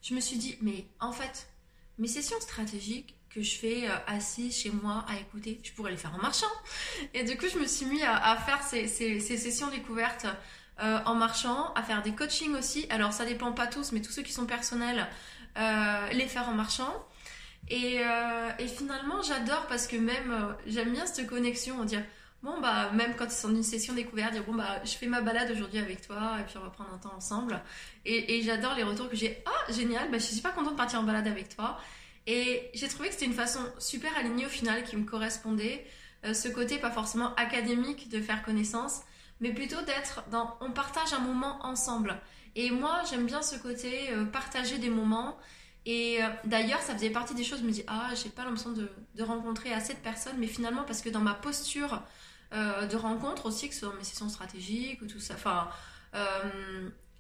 je 0.01 0.13
me 0.13 0.19
suis 0.19 0.37
dit 0.37 0.57
mais 0.61 0.85
en 0.99 1.11
fait 1.11 1.47
mes 1.97 2.07
sessions 2.07 2.39
stratégiques 2.39 3.15
que 3.33 3.41
je 3.41 3.55
fais 3.55 3.89
euh, 3.89 3.95
assis 4.07 4.51
chez 4.51 4.71
moi 4.71 5.05
à 5.07 5.15
écouter. 5.19 5.59
Je 5.63 5.71
pourrais 5.71 5.91
les 5.91 5.97
faire 5.97 6.13
en 6.13 6.21
marchant. 6.21 6.51
Et 7.13 7.23
du 7.23 7.37
coup, 7.37 7.45
je 7.51 7.57
me 7.57 7.65
suis 7.65 7.85
mis 7.85 8.03
à, 8.03 8.37
faire 8.37 8.61
ces, 8.63 8.87
sessions 8.87 9.69
découvertes 9.69 10.27
euh, 10.81 10.99
en 11.05 11.15
marchant, 11.15 11.73
à 11.73 11.83
faire 11.83 12.03
des 12.03 12.13
coachings 12.13 12.55
aussi. 12.55 12.85
Alors, 12.89 13.11
ça 13.11 13.25
dépend 13.25 13.51
pas 13.51 13.67
tous, 13.67 13.91
mais 13.91 14.01
tous 14.01 14.11
ceux 14.11 14.21
qui 14.21 14.33
sont 14.33 14.45
personnels, 14.45 15.07
euh, 15.57 16.07
les 16.09 16.27
faire 16.27 16.47
en 16.47 16.53
marchant. 16.53 16.93
Et, 17.69 18.01
finalement, 18.77 19.21
j'adore 19.23 19.65
parce 19.67 19.87
que 19.87 19.95
même, 19.95 20.55
j'aime 20.67 20.91
bien 20.91 21.05
cette 21.05 21.27
connexion. 21.27 21.77
On 21.79 21.85
dit, 21.85 21.97
bon, 22.43 22.59
bah, 22.61 22.91
même 22.91 23.15
quand 23.15 23.31
c'est 23.31 23.47
une 23.47 23.63
session 23.63 23.93
découverte, 23.93 24.33
dire, 24.33 24.43
bon, 24.43 24.53
bah, 24.53 24.81
je 24.83 24.91
fais 24.91 25.07
ma 25.07 25.21
balade 25.21 25.49
aujourd'hui 25.49 25.79
avec 25.79 26.05
toi 26.05 26.37
et 26.39 26.43
puis 26.43 26.55
on 26.57 26.61
va 26.61 26.69
prendre 26.69 26.93
un 26.93 26.97
temps 26.97 27.15
ensemble. 27.15 27.59
Et, 28.05 28.43
j'adore 28.43 28.75
les 28.75 28.83
retours 28.83 29.09
que 29.09 29.15
j'ai. 29.15 29.41
Ah, 29.47 29.71
génial, 29.71 30.11
bah, 30.11 30.19
je 30.19 30.25
suis 30.25 30.41
pas 30.41 30.51
contente 30.51 30.73
de 30.73 30.77
partir 30.77 30.99
en 30.99 31.03
balade 31.03 31.27
avec 31.27 31.55
toi. 31.55 31.79
Et 32.27 32.69
j'ai 32.73 32.87
trouvé 32.87 33.09
que 33.09 33.13
c'était 33.15 33.25
une 33.25 33.33
façon 33.33 33.59
super 33.79 34.15
alignée 34.17 34.45
au 34.45 34.49
final 34.49 34.83
qui 34.83 34.95
me 34.95 35.05
correspondait. 35.05 35.85
Euh, 36.25 36.33
ce 36.33 36.47
côté 36.47 36.77
pas 36.77 36.91
forcément 36.91 37.35
académique 37.35 38.09
de 38.09 38.21
faire 38.21 38.43
connaissance, 38.43 39.01
mais 39.41 39.51
plutôt 39.51 39.81
d'être 39.81 40.23
dans 40.31 40.57
on 40.61 40.71
partage 40.71 41.13
un 41.13 41.19
moment 41.19 41.65
ensemble. 41.65 42.17
Et 42.55 42.71
moi 42.71 43.01
j'aime 43.09 43.25
bien 43.25 43.41
ce 43.41 43.57
côté 43.57 44.09
euh, 44.11 44.25
partager 44.25 44.77
des 44.77 44.89
moments. 44.89 45.37
Et 45.85 46.23
euh, 46.23 46.29
d'ailleurs 46.45 46.79
ça 46.79 46.93
faisait 46.93 47.09
partie 47.09 47.35
des 47.35 47.43
choses, 47.43 47.59
je 47.59 47.65
me 47.65 47.71
dis 47.71 47.83
ah 47.87 48.11
j'ai 48.15 48.29
pas 48.29 48.45
l'impression 48.45 48.71
de, 48.71 48.89
de, 49.15 49.23
rencontrer 49.23 49.73
assez 49.73 49.93
de 49.93 49.99
personnes, 49.99 50.37
mais 50.37 50.47
finalement 50.47 50.83
parce 50.83 51.01
que 51.01 51.09
dans 51.09 51.19
ma 51.19 51.33
posture 51.33 52.01
de 52.53 52.95
rencontre 52.95 53.47
aussi, 53.47 53.67
que 53.67 53.73
ce 53.73 53.79
soit 53.79 53.95
mes 53.95 54.03
sessions 54.03 54.29
stratégiques 54.29 55.01
ou 55.01 55.07
tout 55.07 55.19
ça, 55.19 55.33
enfin 55.33 55.67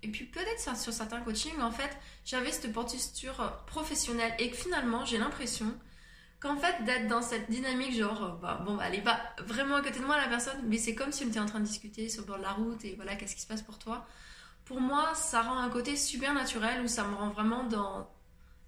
et 0.03 0.09
puis 0.09 0.25
peut-être 0.25 0.77
sur 0.77 0.91
certains 0.91 1.21
coachings, 1.21 1.59
en 1.61 1.71
fait, 1.71 1.89
j'avais 2.25 2.51
cette 2.51 2.71
posture 2.73 3.63
professionnelle 3.65 4.33
et 4.37 4.51
que 4.51 4.57
finalement, 4.57 5.05
j'ai 5.05 5.17
l'impression 5.17 5.73
qu'en 6.41 6.57
fait, 6.57 6.83
d'être 6.83 7.07
dans 7.07 7.21
cette 7.21 7.49
dynamique, 7.49 7.95
genre, 7.95 8.37
bah, 8.41 8.61
bon, 8.65 8.75
bah, 8.75 8.83
elle 8.87 8.95
est 8.95 9.01
pas 9.01 9.21
vraiment 9.45 9.75
à 9.75 9.81
côté 9.81 9.99
de 9.99 10.05
moi, 10.05 10.17
la 10.17 10.27
personne, 10.27 10.59
mais 10.65 10.77
c'est 10.77 10.93
comme 10.93 11.13
si 11.13 11.23
on 11.23 11.29
était 11.29 11.39
en 11.39 11.45
train 11.45 11.61
de 11.61 11.65
discuter 11.65 12.09
sur 12.09 12.23
le 12.23 12.27
bord 12.27 12.37
de 12.37 12.43
la 12.43 12.51
route 12.51 12.83
et 12.83 12.95
voilà, 12.95 13.15
qu'est-ce 13.15 13.33
qui 13.33 13.41
se 13.41 13.47
passe 13.47 13.61
pour 13.61 13.79
toi. 13.79 14.05
Pour 14.65 14.81
moi, 14.81 15.13
ça 15.15 15.41
rend 15.41 15.57
un 15.57 15.69
côté 15.69 15.95
super 15.95 16.33
naturel 16.33 16.81
où 16.83 16.87
ça 16.89 17.05
me 17.05 17.15
rend 17.15 17.29
vraiment 17.29 17.63
dans 17.63 18.09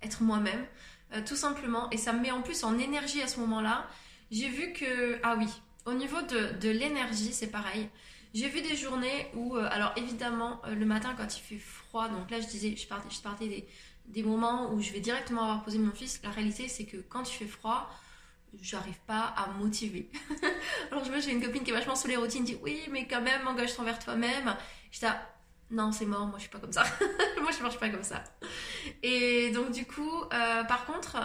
être 0.01 0.23
moi-même, 0.23 0.65
euh, 1.13 1.21
tout 1.25 1.35
simplement. 1.35 1.89
Et 1.89 1.97
ça 1.97 2.13
me 2.13 2.21
met 2.21 2.31
en 2.31 2.41
plus 2.41 2.63
en 2.63 2.77
énergie 2.79 3.21
à 3.21 3.27
ce 3.27 3.41
moment-là. 3.41 3.87
J'ai 4.31 4.49
vu 4.49 4.71
que, 4.71 5.19
ah 5.23 5.35
oui, 5.37 5.49
au 5.85 5.93
niveau 5.93 6.21
de 6.21 6.69
l'énergie, 6.69 7.33
c'est 7.33 7.51
pareil. 7.51 7.89
J'ai 8.35 8.49
vu 8.49 8.61
des 8.61 8.75
journées 8.75 9.27
où, 9.33 9.55
euh, 9.55 9.65
alors 9.71 9.93
évidemment, 9.95 10.61
euh, 10.65 10.75
le 10.75 10.85
matin 10.85 11.15
quand 11.17 11.37
il 11.37 11.39
fait 11.39 11.57
froid, 11.57 12.09
donc 12.09 12.29
là 12.29 12.41
je 12.41 12.47
disais, 12.47 12.75
je 12.75 12.85
partais, 12.85 13.07
je 13.09 13.45
des, 13.45 13.65
des 14.07 14.23
moments 14.23 14.73
où 14.73 14.81
je 14.81 14.91
vais 14.91 14.99
directement 14.99 15.43
avoir 15.43 15.63
posé 15.63 15.77
mon 15.79 15.93
fils. 15.93 16.19
La 16.21 16.31
réalité, 16.31 16.67
c'est 16.67 16.83
que 16.83 16.97
quand 16.97 17.29
il 17.29 17.33
fait 17.33 17.47
froid, 17.47 17.89
j'arrive 18.61 18.99
pas 19.07 19.33
à 19.37 19.47
motiver. 19.57 20.09
alors 20.91 21.05
je 21.05 21.11
vois, 21.11 21.21
j'ai 21.21 21.31
une 21.31 21.41
copine 21.41 21.63
qui 21.63 21.71
est 21.71 21.73
vachement 21.73 21.95
sous 21.95 22.09
les 22.09 22.17
routines, 22.17 22.43
dit 22.43 22.57
oui, 22.61 22.81
mais 22.91 23.07
quand 23.07 23.21
même, 23.21 23.47
engage-toi 23.47 23.85
envers 23.85 23.99
toi-même. 23.99 24.53
J'étais 24.91 25.07
non, 25.71 25.93
c'est 25.93 26.05
mort, 26.05 26.27
moi 26.27 26.35
je 26.35 26.41
suis 26.41 26.51
pas 26.51 26.59
comme 26.59 26.73
ça. 26.73 26.83
moi 27.41 27.51
je 27.57 27.63
marche 27.63 27.79
pas 27.79 27.89
comme 27.89 28.03
ça. 28.03 28.21
Et 29.01 29.49
donc 29.51 29.71
du 29.71 29.85
coup, 29.85 30.23
euh, 30.33 30.63
par 30.65 30.85
contre, 30.85 31.17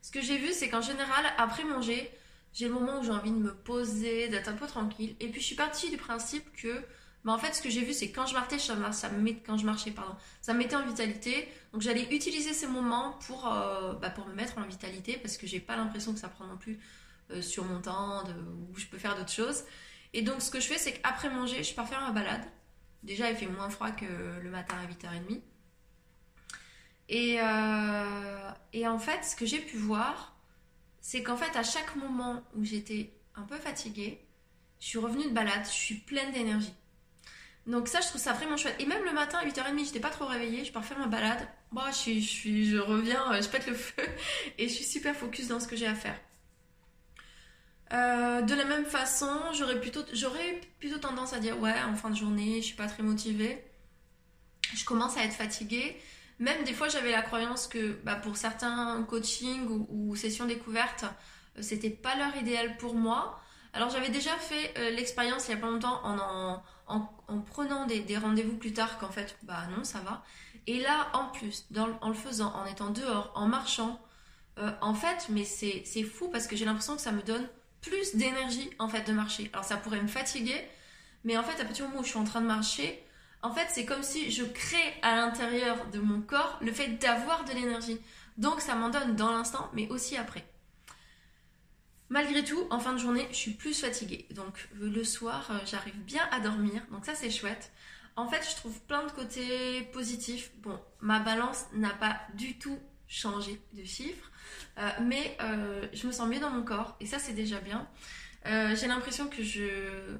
Ce 0.00 0.10
que 0.10 0.22
j'ai 0.22 0.38
vu, 0.38 0.52
c'est 0.52 0.70
qu'en 0.70 0.80
général, 0.80 1.26
après 1.36 1.64
manger, 1.64 2.10
j'ai 2.56 2.68
le 2.68 2.72
moment 2.72 3.00
où 3.00 3.04
j'ai 3.04 3.10
envie 3.10 3.30
de 3.30 3.36
me 3.36 3.54
poser, 3.54 4.28
d'être 4.28 4.48
un 4.48 4.54
peu 4.54 4.66
tranquille. 4.66 5.14
Et 5.20 5.28
puis 5.28 5.42
je 5.42 5.46
suis 5.46 5.56
partie 5.56 5.90
du 5.90 5.98
principe 5.98 6.50
que, 6.56 6.82
bah, 7.22 7.32
en 7.32 7.38
fait, 7.38 7.52
ce 7.52 7.60
que 7.60 7.68
j'ai 7.68 7.84
vu, 7.84 7.92
c'est 7.92 8.10
quand 8.10 8.24
je 8.24 8.32
marchais, 8.32 8.58
ça, 8.58 8.74
me 9.10 9.18
met, 9.20 9.34
quand 9.46 9.58
je 9.58 9.66
marchais, 9.66 9.90
pardon, 9.90 10.16
ça 10.40 10.54
me 10.54 10.58
mettait 10.60 10.74
en 10.74 10.86
vitalité. 10.86 11.46
Donc 11.74 11.82
j'allais 11.82 12.14
utiliser 12.14 12.54
ces 12.54 12.66
moments 12.66 13.18
pour, 13.26 13.46
euh, 13.46 13.92
bah, 13.96 14.08
pour 14.08 14.26
me 14.26 14.32
mettre 14.32 14.56
en 14.56 14.62
vitalité 14.62 15.18
parce 15.18 15.36
que 15.36 15.46
j'ai 15.46 15.60
pas 15.60 15.76
l'impression 15.76 16.14
que 16.14 16.18
ça 16.18 16.30
prend 16.30 16.46
non 16.46 16.56
plus 16.56 16.80
euh, 17.30 17.42
sur 17.42 17.62
mon 17.66 17.78
temps, 17.82 18.24
de, 18.24 18.32
où 18.32 18.78
je 18.78 18.86
peux 18.86 18.96
faire 18.96 19.16
d'autres 19.16 19.30
choses. 19.30 19.64
Et 20.14 20.22
donc 20.22 20.40
ce 20.40 20.50
que 20.50 20.58
je 20.58 20.66
fais, 20.66 20.78
c'est 20.78 20.94
qu'après 20.94 21.28
manger, 21.28 21.62
je 21.62 21.74
pars 21.74 21.86
faire 21.86 22.00
ma 22.00 22.12
balade. 22.12 22.44
Déjà, 23.02 23.30
il 23.30 23.36
fait 23.36 23.48
moins 23.48 23.68
froid 23.68 23.90
que 23.90 24.06
le 24.42 24.48
matin 24.48 24.76
à 24.82 24.86
8h30. 24.86 25.42
Et, 27.10 27.36
euh, 27.38 28.50
et 28.72 28.88
en 28.88 28.98
fait, 28.98 29.22
ce 29.24 29.36
que 29.36 29.44
j'ai 29.44 29.60
pu 29.60 29.76
voir, 29.76 30.35
c'est 31.06 31.22
qu'en 31.22 31.36
fait, 31.36 31.56
à 31.56 31.62
chaque 31.62 31.94
moment 31.94 32.42
où 32.56 32.64
j'étais 32.64 33.12
un 33.36 33.42
peu 33.42 33.56
fatiguée, 33.58 34.20
je 34.80 34.86
suis 34.86 34.98
revenue 34.98 35.22
de 35.26 35.32
balade, 35.32 35.64
je 35.64 35.70
suis 35.70 35.94
pleine 35.94 36.32
d'énergie. 36.32 36.74
Donc 37.68 37.86
ça, 37.86 38.00
je 38.00 38.08
trouve 38.08 38.20
ça 38.20 38.32
vraiment 38.32 38.56
chouette. 38.56 38.74
Et 38.80 38.86
même 38.86 39.04
le 39.04 39.12
matin 39.12 39.38
à 39.38 39.46
8h30, 39.46 39.84
j'étais 39.84 40.00
pas 40.00 40.10
trop 40.10 40.26
réveillée, 40.26 40.64
je 40.64 40.72
pars 40.72 40.84
faire 40.84 40.98
ma 40.98 41.06
balade. 41.06 41.46
Bon, 41.70 41.82
je, 41.92 42.18
je, 42.18 42.64
je 42.64 42.76
reviens, 42.78 43.32
euh, 43.32 43.40
je 43.40 43.48
pète 43.48 43.68
le 43.68 43.74
feu 43.74 44.02
et 44.58 44.68
je 44.68 44.74
suis 44.74 44.84
super 44.84 45.14
focus 45.14 45.46
dans 45.46 45.60
ce 45.60 45.68
que 45.68 45.76
j'ai 45.76 45.86
à 45.86 45.94
faire. 45.94 46.18
Euh, 47.92 48.42
de 48.42 48.54
la 48.56 48.64
même 48.64 48.84
façon, 48.84 49.30
j'aurais 49.52 49.80
plutôt, 49.80 50.02
j'aurais 50.12 50.60
plutôt 50.80 50.98
tendance 50.98 51.32
à 51.34 51.38
dire 51.38 51.56
ouais, 51.60 51.80
en 51.88 51.94
fin 51.94 52.10
de 52.10 52.16
journée, 52.16 52.56
je 52.56 52.66
suis 52.66 52.76
pas 52.76 52.88
très 52.88 53.04
motivée. 53.04 53.64
Je 54.74 54.84
commence 54.84 55.16
à 55.16 55.22
être 55.22 55.34
fatiguée. 55.34 55.96
Même 56.38 56.64
des 56.64 56.74
fois, 56.74 56.88
j'avais 56.88 57.10
la 57.10 57.22
croyance 57.22 57.66
que 57.66 57.98
bah, 58.04 58.16
pour 58.16 58.36
certains 58.36 59.02
coachings 59.04 59.66
ou, 59.88 60.14
sessions 60.16 60.46
découvertes, 60.46 61.04
euh, 61.56 61.62
c'était 61.62 61.90
pas 61.90 62.14
l'heure 62.16 62.36
idéale 62.36 62.76
pour 62.76 62.94
moi. 62.94 63.40
Alors 63.72 63.90
j'avais 63.90 64.10
déjà 64.10 64.32
fait 64.36 64.74
euh, 64.78 64.90
l'expérience 64.90 65.48
il 65.48 65.52
y 65.52 65.54
a 65.54 65.58
pas 65.58 65.70
longtemps 65.70 66.00
en, 66.04 66.62
en, 66.88 67.40
prenant 67.40 67.86
des, 67.86 68.16
rendez-vous 68.16 68.56
plus 68.56 68.72
tard 68.72 68.98
qu'en 68.98 69.10
fait, 69.10 69.36
bah 69.42 69.66
non, 69.76 69.84
ça 69.84 70.00
va. 70.00 70.24
Et 70.66 70.80
là, 70.80 71.08
en 71.12 71.26
plus, 71.26 71.66
en 72.00 72.08
le 72.08 72.14
faisant, 72.14 72.52
en 72.54 72.66
étant 72.66 72.90
dehors, 72.90 73.32
en 73.34 73.46
marchant, 73.46 74.00
euh, 74.58 74.70
en 74.80 74.94
fait, 74.94 75.26
mais 75.30 75.44
c'est 75.44 76.02
fou 76.02 76.28
parce 76.28 76.46
que 76.46 76.56
j'ai 76.56 76.64
l'impression 76.64 76.96
que 76.96 77.02
ça 77.02 77.12
me 77.12 77.22
donne 77.22 77.46
plus 77.80 78.16
d'énergie 78.16 78.70
en 78.78 78.88
fait 78.88 79.06
de 79.06 79.12
marcher. 79.12 79.50
Alors 79.52 79.64
ça 79.64 79.76
pourrait 79.76 80.02
me 80.02 80.08
fatiguer, 80.08 80.60
mais 81.24 81.36
en 81.36 81.42
fait, 81.42 81.60
à 81.60 81.64
partir 81.64 81.86
du 81.86 81.90
moment 81.90 82.00
où 82.00 82.04
je 82.04 82.10
suis 82.10 82.18
en 82.18 82.24
train 82.24 82.40
de 82.40 82.46
marcher, 82.46 83.05
en 83.42 83.52
fait, 83.52 83.68
c'est 83.70 83.84
comme 83.84 84.02
si 84.02 84.30
je 84.30 84.44
crée 84.44 84.94
à 85.02 85.16
l'intérieur 85.16 85.86
de 85.90 85.98
mon 85.98 86.20
corps 86.20 86.58
le 86.60 86.72
fait 86.72 86.88
d'avoir 86.88 87.44
de 87.44 87.52
l'énergie. 87.52 87.98
Donc 88.38 88.60
ça 88.60 88.74
m'en 88.74 88.90
donne 88.90 89.16
dans 89.16 89.30
l'instant, 89.30 89.70
mais 89.72 89.88
aussi 89.88 90.16
après. 90.16 90.44
Malgré 92.08 92.44
tout, 92.44 92.66
en 92.70 92.78
fin 92.78 92.92
de 92.92 92.98
journée, 92.98 93.26
je 93.30 93.36
suis 93.36 93.52
plus 93.52 93.80
fatiguée. 93.80 94.26
Donc 94.30 94.68
le 94.74 95.02
soir, 95.02 95.48
euh, 95.50 95.58
j'arrive 95.66 95.98
bien 96.04 96.22
à 96.30 96.40
dormir. 96.40 96.82
Donc 96.92 97.04
ça, 97.04 97.14
c'est 97.14 97.30
chouette. 97.30 97.72
En 98.14 98.28
fait, 98.28 98.48
je 98.48 98.56
trouve 98.56 98.80
plein 98.82 99.04
de 99.04 99.10
côtés 99.10 99.82
positifs. 99.92 100.52
Bon, 100.58 100.78
ma 101.00 101.18
balance 101.18 101.66
n'a 101.72 101.90
pas 101.90 102.20
du 102.34 102.58
tout 102.58 102.78
changé 103.08 103.60
de 103.74 103.84
chiffre, 103.84 104.30
euh, 104.78 104.88
mais 105.02 105.36
euh, 105.40 105.86
je 105.92 106.06
me 106.06 106.12
sens 106.12 106.28
mieux 106.28 106.40
dans 106.40 106.50
mon 106.50 106.62
corps. 106.62 106.96
Et 107.00 107.06
ça, 107.06 107.18
c'est 107.18 107.34
déjà 107.34 107.60
bien. 107.60 107.86
J'ai 108.44 108.86
l'impression 108.86 109.26
que 109.26 109.42
je, 109.42 110.16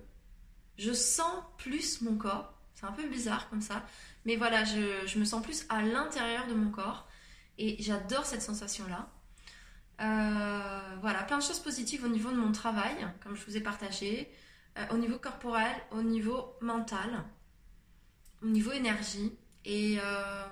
je 0.78 0.92
sens 0.92 1.44
plus 1.58 2.00
mon 2.00 2.16
corps. 2.16 2.55
C'est 2.76 2.84
un 2.84 2.92
peu 2.92 3.08
bizarre 3.08 3.48
comme 3.48 3.62
ça. 3.62 3.82
Mais 4.26 4.36
voilà, 4.36 4.62
je, 4.64 5.18
me 5.18 5.24
sens 5.24 5.42
plus 5.42 5.64
à 5.70 5.80
l'intérieur 5.82 6.46
de 6.46 6.54
mon 6.54 6.70
corps. 6.70 7.08
Et 7.58 7.82
j'adore 7.82 8.26
cette 8.26 8.42
sensation-là. 8.42 9.08
Euh, 10.02 10.96
voilà, 11.00 11.22
plein 11.22 11.38
de 11.38 11.42
choses 11.42 11.58
positives 11.58 12.04
au 12.04 12.08
niveau 12.08 12.30
de 12.30 12.36
mon 12.36 12.52
travail, 12.52 12.94
comme 13.22 13.34
je 13.34 13.44
vous 13.46 13.56
ai 13.56 13.62
partagé. 13.62 14.30
Euh, 14.76 14.84
au 14.90 14.98
niveau 14.98 15.18
corporel, 15.18 15.74
au 15.90 16.02
niveau 16.02 16.54
mental, 16.60 17.24
au 18.42 18.46
niveau 18.46 18.72
énergie. 18.72 19.32
Euh, 19.66 20.44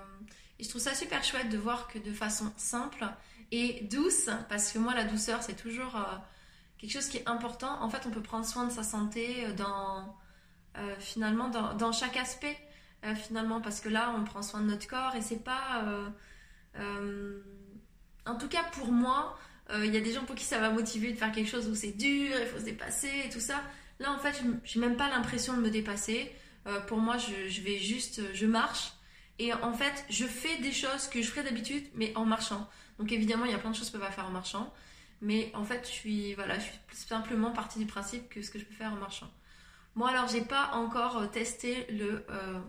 et, 0.57 0.63
je 0.63 0.67
trouve 0.67 0.81
ça 0.81 0.95
super 0.95 1.23
chouette 1.23 1.49
de 1.49 1.59
voir 1.59 1.87
que 1.87 1.99
de 1.99 2.11
façon 2.11 2.51
simple 2.57 3.05
et 3.51 3.83
douce, 3.83 4.29
parce 4.49 4.71
que 4.71 4.79
moi 4.79 4.95
la 4.95 5.03
douceur 5.03 5.43
c'est 5.43 5.55
toujours 5.55 5.95
quelque 6.79 6.91
chose 6.91 7.07
qui 7.07 7.17
est 7.17 7.29
important. 7.29 7.83
En 7.83 7.89
fait, 7.89 8.01
on 8.07 8.09
peut 8.09 8.23
prendre 8.23 8.45
soin 8.45 8.65
de 8.65 8.71
sa 8.71 8.83
santé 8.83 9.45
dans 9.53 10.17
euh, 10.77 10.95
finalement 10.99 11.47
dans, 11.49 11.91
chaque 11.93 12.17
aspect 12.17 12.57
euh, 13.05 13.15
finalement 13.15 13.61
parce 13.61 13.79
que 13.79 13.87
là 13.87 14.13
on 14.17 14.25
prend 14.25 14.41
soin 14.41 14.59
de 14.59 14.65
notre 14.65 14.87
corps 14.87 15.15
et 15.15 15.21
c'est 15.21 15.41
pas 15.41 15.85
euh, 16.77 17.41
en 18.25 18.35
tout 18.35 18.49
cas 18.49 18.63
pour 18.73 18.91
moi 18.91 19.37
il 19.73 19.93
y 19.93 19.97
a 19.97 20.01
des 20.01 20.13
gens 20.13 20.25
pour 20.25 20.35
qui 20.35 20.43
ça 20.43 20.59
va 20.59 20.69
motiver 20.69 21.11
de 21.11 21.17
faire 21.17 21.31
quelque 21.31 21.49
chose 21.49 21.67
où 21.67 21.75
c'est 21.75 21.93
dur 21.93 22.35
il 22.39 22.45
faut 22.45 22.59
se 22.59 22.65
dépasser 22.65 23.09
et 23.25 23.29
tout 23.29 23.39
ça. 23.39 23.63
Là 23.99 24.11
en 24.11 24.19
fait 24.19 24.43
j'ai 24.63 24.79
même 24.79 24.97
pas 24.97 25.09
l'impression 25.09 25.55
de 25.55 25.61
me 25.61 25.71
dépasser. 25.71 26.31
Pour 26.87 26.97
moi 26.97 27.15
je, 27.17 27.61
vais 27.61 27.79
juste 27.79 28.21
je 28.33 28.45
marche. 28.45 28.91
Et 29.39 29.53
en 29.53 29.73
fait 29.73 30.05
je 30.09 30.25
fais 30.25 30.57
des 30.57 30.71
choses 30.71 31.07
que 31.07 31.21
je 31.21 31.27
ferais 31.27 31.43
d'habitude 31.43 31.83
mais 31.95 32.11
en 32.15 32.25
marchant. 32.25 32.69
Donc 32.99 33.11
évidemment 33.11 33.45
il 33.45 33.51
y 33.51 33.55
a 33.55 33.57
plein 33.57 33.71
de 33.71 33.75
choses 33.75 33.89
que 33.89 33.97
je 33.97 33.97
peux 33.97 34.05
pas 34.05 34.11
faire 34.11 34.27
en 34.27 34.31
marchant. 34.31 34.71
Mais 35.21 35.51
en 35.55 35.63
fait 35.63 35.87
je 35.87 35.91
suis 35.91 36.35
voilà 36.35 36.59
je 36.59 36.65
suis 36.65 37.07
simplement 37.07 37.51
partie 37.51 37.79
du 37.79 37.87
principe 37.87 38.29
que 38.29 38.43
ce 38.43 38.51
que 38.51 38.59
je 38.59 38.65
peux 38.65 38.75
faire 38.75 38.91
en 38.91 38.97
marchant 38.97 39.31
moi, 39.95 40.09
alors, 40.09 40.27
j'ai 40.27 40.41
pas 40.41 40.71
encore 40.73 41.17
euh, 41.17 41.27
testé 41.27 41.87
le. 41.89 42.25
Euh, 42.29 42.59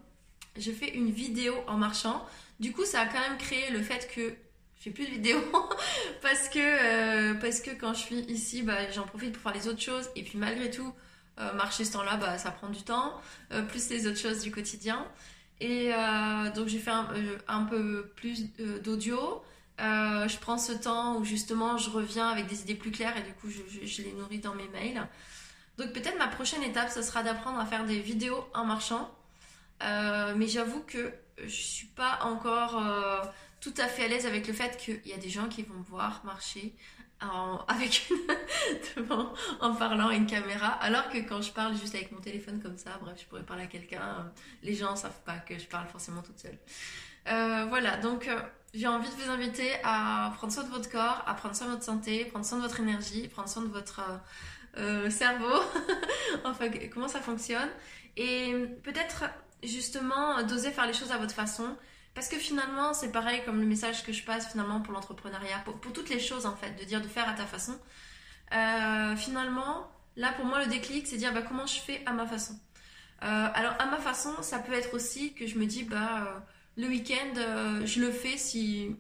je 0.56 0.71
fais 0.71 0.95
une 0.95 1.11
vidéo 1.11 1.54
en 1.66 1.76
marchant. 1.76 2.25
Du 2.61 2.73
coup, 2.73 2.85
ça 2.85 3.00
a 3.00 3.06
quand 3.06 3.21
même 3.21 3.37
créé 3.37 3.71
le 3.71 3.83
fait 3.83 4.09
que 4.14 4.35
je 4.78 4.85
fais 4.85 4.90
plus 4.90 5.06
de 5.06 5.11
vidéos 5.11 5.42
parce 6.23 6.49
que 6.49 6.59
euh, 6.59 7.35
parce 7.35 7.61
que 7.61 7.71
quand 7.73 7.95
je 7.95 7.99
suis 7.99 8.21
ici, 8.21 8.62
bah, 8.62 8.90
j'en 8.92 9.06
profite 9.06 9.33
pour 9.33 9.42
faire 9.42 9.61
les 9.61 9.68
autres 9.68 9.83
choses. 9.83 10.09
Et 10.14 10.23
puis 10.23 10.38
malgré 10.38 10.71
tout, 10.71 10.92
marcher 11.54 11.85
ce 11.85 11.92
temps-là, 11.92 12.16
bah, 12.16 12.38
ça 12.38 12.50
prend 12.50 12.71
du 12.71 12.83
temps, 12.83 13.21
plus 13.68 13.90
les 13.90 14.06
autres 14.06 14.18
choses 14.18 14.40
du 14.40 14.50
quotidien. 14.50 15.06
Et 15.61 15.90
donc 16.54 16.68
j'ai 16.68 16.78
fait 16.78 16.92
un, 17.49 17.64
peu 17.64 18.11
plus 18.16 18.47
d'audio. 18.83 19.42
je 19.78 20.38
prends 20.38 20.56
ce 20.56 20.73
temps 20.73 21.18
où 21.18 21.25
justement 21.25 21.76
je 21.76 21.90
reviens 21.90 22.28
avec 22.28 22.47
des 22.47 22.62
idées 22.62 22.75
plus 22.75 22.90
claires 22.90 23.16
et 23.18 23.23
du 23.23 23.35
coup 23.35 23.49
je 23.50 24.02
les 24.02 24.12
nourris 24.12 24.38
dans 24.38 24.54
mes 24.54 24.68
mails. 24.68 25.06
Donc 25.78 25.92
peut-être 25.92 26.18
ma 26.18 26.28
prochaine 26.28 26.62
étape, 26.62 26.90
ce 26.90 27.02
sera 27.02 27.23
d'apprendre 27.23 27.59
à 27.59 27.66
faire 27.66 27.85
des 27.85 28.00
vidéos 28.00 28.49
en 28.54 28.64
marchant. 28.64 29.11
Euh, 29.83 30.35
mais 30.37 30.49
j'avoue 30.49 30.80
que 30.80 31.12
je 31.38 31.49
suis 31.49 31.88
pas 31.88 32.21
encore 32.23 32.78
euh, 32.78 33.21
tout 33.61 33.75
à 33.76 33.87
fait 33.87 34.04
à 34.04 34.09
l'aise 34.09 34.26
avec 34.26 34.47
le 34.47 34.54
fait 34.54 34.76
qu'il 34.78 35.06
y 35.06 35.12
a 35.12 35.18
des 35.18 35.28
gens 35.28 35.49
qui 35.49 35.62
vont 35.62 35.75
me 35.75 35.85
voir 35.85 36.23
marcher 36.25 36.75
en, 37.21 37.59
avec 37.68 38.11
en 39.61 39.75
parlant 39.75 40.09
à 40.09 40.14
une 40.14 40.26
caméra, 40.26 40.68
alors 40.68 41.11
que 41.11 41.18
quand 41.18 41.42
je 41.42 41.52
parle 41.52 41.76
juste 41.76 41.95
avec 41.95 42.11
mon 42.11 42.21
téléphone 42.21 42.62
comme 42.62 42.78
ça, 42.78 42.99
bref, 43.00 43.18
je 43.21 43.26
pourrais 43.26 43.42
parler 43.42 43.64
à 43.64 43.66
quelqu'un, 43.66 44.02
euh, 44.02 44.23
les 44.62 44.75
gens 44.75 44.97
savent 44.97 45.23
pas 45.25 45.37
que 45.37 45.59
je 45.59 45.66
parle 45.66 45.88
forcément 45.88 46.23
toute 46.23 46.38
seule. 46.38 46.59
voilà, 47.68 47.99
donc 47.99 48.30
j'ai 48.76 48.87
envie 48.87 49.09
de 49.09 49.14
vous 49.14 49.30
inviter 49.30 49.73
à 49.85 50.33
prendre 50.37 50.52
soin 50.52 50.62
de 50.62 50.68
votre 50.68 50.90
corps, 50.90 51.25
à 51.26 51.33
prendre 51.33 51.56
soin 51.56 51.66
de 51.66 51.73
votre 51.73 51.85
santé, 51.85 52.26
prendre 52.26 52.45
soin 52.45 52.59
de 52.59 52.62
votre 52.62 52.78
énergie, 52.80 53.26
prendre 53.28 53.49
soin 53.49 53.62
de 53.62 53.68
votre 53.68 54.00
euh, 54.00 54.18
cerveau, 55.11 55.62
enfin 56.45 56.68
comment 56.92 57.09
ça 57.09 57.21
fonctionne, 57.21 57.68
et 58.16 58.52
peut-être 58.83 59.25
justement 59.62 60.42
d'oser 60.42 60.71
faire 60.71 60.87
les 60.87 60.92
choses 60.92 61.12
à 61.12 61.18
votre 61.18 61.35
façon, 61.35 61.76
parce 62.14 62.28
que 62.28 62.37
finalement 62.37 62.95
c'est 62.95 63.12
pareil 63.12 63.42
comme 63.45 63.61
le 63.61 63.66
message 63.66 64.04
que 64.04 64.12
je 64.12 64.23
passe 64.25 64.50
finalement 64.50 64.80
pour 64.80 64.92
l'entrepreneuriat, 64.92 65.62
pour, 65.64 65.80
toutes 65.92 66.09
les 66.09 66.21
choses 66.21 66.47
en 66.47 66.56
fait, 66.56 66.73
de 66.78 66.85
dire 66.85 67.00
de 67.00 67.09
faire 67.09 67.28
à 67.28 67.35
ta 67.35 67.47
façon. 67.47 67.78
Euh, 68.54 69.16
finalement, 69.16 69.90
là 70.16 70.33
pour 70.33 70.45
moi 70.45 70.62
le 70.62 70.71
déclic 70.71 71.06
c'est 71.06 71.16
dire 71.16 71.33
bah, 71.33 71.42
comment 71.42 71.66
je 71.66 71.80
fais 71.80 72.02
à 72.06 72.12
ma 72.12 72.26
façon. 72.26 72.59
Euh, 73.23 73.49
alors 73.54 73.75
à 73.78 73.87
ma 73.87 73.99
façon, 73.99 74.30
ça 74.42 74.59
peut 74.59 74.75
être 74.75 74.95
aussi 74.95 75.33
que 75.35 75.47
je 75.47 75.59
me 75.59 75.66
dis 75.66 75.85
bah 75.85 76.45
le 76.76 76.87
week-end 76.88 77.83
je 77.85 78.00
le 78.00 78.11
fais 78.11 78.37
si 78.37 78.95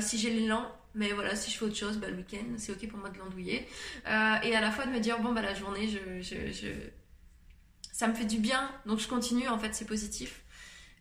si 0.00 0.18
j'ai 0.18 0.30
l'élan 0.30 0.70
mais 0.94 1.12
voilà, 1.12 1.36
si 1.36 1.50
je 1.50 1.58
fais 1.58 1.64
autre 1.64 1.76
chose, 1.76 1.98
bah, 1.98 2.08
le 2.08 2.16
week-end, 2.16 2.44
c'est 2.56 2.72
ok 2.72 2.88
pour 2.88 2.98
moi 2.98 3.10
de 3.10 3.18
l'andouiller. 3.18 3.66
Euh, 4.06 4.34
et 4.42 4.56
à 4.56 4.60
la 4.60 4.70
fois 4.70 4.86
de 4.86 4.90
me 4.90 4.98
dire, 4.98 5.20
bon, 5.20 5.32
bah, 5.32 5.42
la 5.42 5.54
journée, 5.54 5.88
je, 5.88 6.68
ça 7.92 8.08
me 8.08 8.14
fait 8.14 8.24
du 8.24 8.38
bien, 8.38 8.70
donc 8.86 8.98
je 8.98 9.08
continue, 9.08 9.48
en 9.48 9.58
fait, 9.58 9.74
c'est 9.74 9.84
positif. 9.84 10.42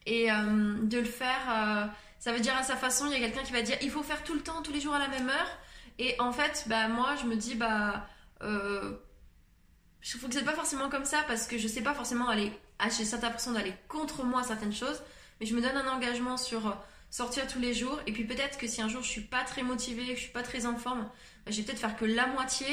Et 0.05 0.31
euh, 0.31 0.75
de 0.83 0.99
le 0.99 1.05
faire, 1.05 1.39
euh, 1.49 1.87
ça 2.19 2.31
veut 2.31 2.39
dire 2.39 2.55
à 2.55 2.63
sa 2.63 2.75
façon, 2.75 3.07
il 3.07 3.13
y 3.13 3.15
a 3.15 3.19
quelqu'un 3.19 3.43
qui 3.43 3.51
va 3.51 3.61
dire, 3.61 3.77
il 3.81 3.89
faut 3.89 4.03
faire 4.03 4.23
tout 4.23 4.35
le 4.35 4.41
temps, 4.41 4.61
tous 4.61 4.71
les 4.71 4.79
jours 4.79 4.93
à 4.93 4.99
la 4.99 5.07
même 5.07 5.27
heure. 5.27 5.57
Et 5.97 6.15
en 6.19 6.31
fait, 6.31 6.65
bah, 6.67 6.87
moi, 6.87 7.15
je 7.19 7.25
me 7.25 7.35
dis, 7.35 7.55
bah, 7.55 8.07
je 8.41 10.17
fonctionne 10.17 10.45
pas 10.45 10.53
forcément 10.53 10.89
comme 10.89 11.05
ça 11.05 11.23
parce 11.27 11.47
que 11.47 11.57
je 11.57 11.67
sais 11.67 11.81
pas 11.81 11.93
forcément 11.93 12.29
aller, 12.29 12.53
j'ai 12.97 13.03
cette 13.03 13.23
impression 13.23 13.51
d'aller 13.51 13.73
contre 13.89 14.23
moi 14.23 14.43
certaines 14.43 14.73
choses, 14.73 15.01
mais 15.39 15.45
je 15.45 15.53
me 15.53 15.61
donne 15.61 15.75
un 15.75 15.91
engagement 15.91 16.37
sur 16.37 16.77
sortir 17.09 17.47
tous 17.47 17.59
les 17.59 17.73
jours. 17.73 17.99
Et 18.07 18.11
puis 18.11 18.23
peut-être 18.23 18.57
que 18.57 18.67
si 18.67 18.81
un 18.81 18.89
jour 18.89 19.01
je 19.03 19.09
suis 19.09 19.21
pas 19.21 19.43
très 19.43 19.63
motivée, 19.63 20.05
que 20.07 20.15
je 20.15 20.21
suis 20.21 20.31
pas 20.31 20.43
très 20.43 20.65
en 20.65 20.77
forme, 20.77 21.09
bah, 21.45 21.51
je 21.51 21.57
vais 21.57 21.63
peut-être 21.63 21.79
faire 21.79 21.95
que 21.95 22.05
la 22.05 22.27
moitié. 22.27 22.67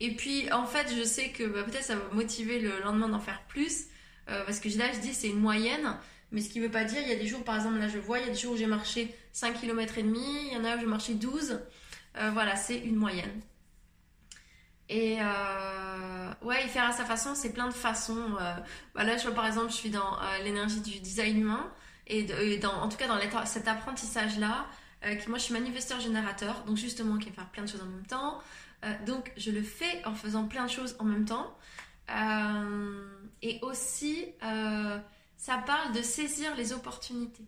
Et 0.00 0.14
puis 0.14 0.50
en 0.52 0.66
fait, 0.66 0.94
je 0.96 1.02
sais 1.04 1.30
que 1.30 1.44
bah, 1.44 1.62
peut-être 1.62 1.84
ça 1.84 1.96
va 1.96 2.02
motiver 2.12 2.60
le 2.60 2.80
lendemain 2.80 3.08
d'en 3.08 3.20
faire 3.20 3.42
plus. 3.48 3.86
Euh, 4.28 4.44
parce 4.44 4.60
que 4.60 4.68
là, 4.78 4.92
je 4.92 5.00
dis 5.00 5.14
c'est 5.14 5.28
une 5.28 5.40
moyenne. 5.40 5.96
Mais 6.32 6.40
ce 6.40 6.48
qui 6.48 6.60
veut 6.60 6.70
pas 6.70 6.84
dire, 6.84 7.00
il 7.02 7.08
y 7.08 7.12
a 7.12 7.16
des 7.16 7.26
jours, 7.26 7.42
par 7.42 7.56
exemple, 7.56 7.78
là 7.78 7.88
je 7.88 7.98
vois, 7.98 8.20
il 8.20 8.26
y 8.26 8.30
a 8.30 8.32
des 8.32 8.38
jours 8.38 8.52
où 8.52 8.56
j'ai 8.56 8.66
marché 8.66 9.12
5 9.32 9.60
km 9.60 9.98
et 9.98 10.02
demi, 10.04 10.24
il 10.46 10.52
y 10.52 10.56
en 10.56 10.64
a 10.64 10.76
où 10.76 10.80
j'ai 10.80 10.86
marché 10.86 11.14
12. 11.14 11.60
voilà, 12.14 12.54
c'est 12.54 12.78
une 12.78 12.94
moyenne. 12.94 13.40
Et 14.90 15.18
euh, 15.20 16.32
ouais, 16.42 16.64
y 16.64 16.68
faire 16.68 16.86
à 16.86 16.92
sa 16.92 17.04
façon, 17.04 17.36
c'est 17.36 17.52
plein 17.52 17.68
de 17.68 17.72
façons. 17.72 18.36
Euh, 18.40 18.54
bah 18.92 19.04
là, 19.04 19.16
je 19.16 19.22
vois 19.22 19.34
par 19.34 19.46
exemple, 19.46 19.70
je 19.70 19.76
suis 19.76 19.90
dans 19.90 20.14
euh, 20.20 20.42
l'énergie 20.42 20.80
du 20.80 20.98
design 20.98 21.38
humain 21.38 21.72
et, 22.18 22.64
en 22.64 22.88
tout 22.88 22.96
cas 22.96 23.08
dans 23.08 23.46
cet 23.46 23.68
apprentissage-là, 23.68 24.66
euh, 25.04 25.14
que 25.14 25.28
moi 25.28 25.38
je 25.38 25.44
suis 25.44 25.54
manifesteur 25.54 26.00
générateur, 26.00 26.64
donc 26.64 26.76
justement 26.76 27.18
qui 27.18 27.30
va 27.30 27.36
faire 27.36 27.48
plein 27.50 27.64
de 27.64 27.68
choses 27.68 27.82
en 27.82 27.86
même 27.86 28.06
temps. 28.06 28.40
donc 29.06 29.32
je 29.36 29.50
le 29.50 29.62
fais 29.62 30.04
en 30.04 30.14
faisant 30.14 30.46
plein 30.46 30.66
de 30.66 30.70
choses 30.70 30.96
en 30.98 31.04
même 31.04 31.24
temps. 31.24 31.56
et 33.42 33.58
aussi, 33.62 34.26
ça 35.36 35.58
parle 35.58 35.92
de 35.92 36.02
saisir 36.02 36.54
les 36.56 36.72
opportunités. 36.72 37.44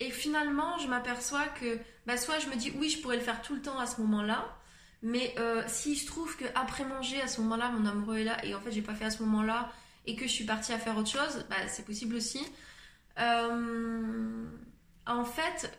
Et 0.00 0.10
finalement, 0.10 0.78
je 0.78 0.88
m'aperçois 0.88 1.46
que 1.60 1.78
bah, 2.06 2.16
soit 2.16 2.38
je 2.38 2.48
me 2.48 2.56
dis 2.56 2.72
oui, 2.78 2.88
je 2.88 3.00
pourrais 3.00 3.16
le 3.16 3.22
faire 3.22 3.42
tout 3.42 3.54
le 3.54 3.60
temps 3.60 3.78
à 3.78 3.86
ce 3.86 4.00
moment-là, 4.00 4.56
mais 5.02 5.34
euh, 5.38 5.62
si 5.66 5.94
je 5.94 6.06
trouve 6.06 6.36
qu'après 6.36 6.84
manger, 6.84 7.20
à 7.20 7.28
ce 7.28 7.40
moment-là, 7.42 7.70
mon 7.70 7.86
amoureux 7.86 8.18
est 8.18 8.24
là 8.24 8.44
et 8.44 8.54
en 8.54 8.60
fait, 8.60 8.72
j'ai 8.72 8.82
pas 8.82 8.94
fait 8.94 9.04
à 9.04 9.10
ce 9.10 9.22
moment-là 9.22 9.70
et 10.06 10.16
que 10.16 10.22
je 10.22 10.32
suis 10.32 10.44
partie 10.44 10.72
à 10.72 10.78
faire 10.78 10.96
autre 10.96 11.10
chose, 11.10 11.44
bah, 11.50 11.56
c'est 11.68 11.84
possible 11.84 12.16
aussi. 12.16 12.40
Euh, 13.18 14.44
en 15.06 15.24
fait, 15.24 15.78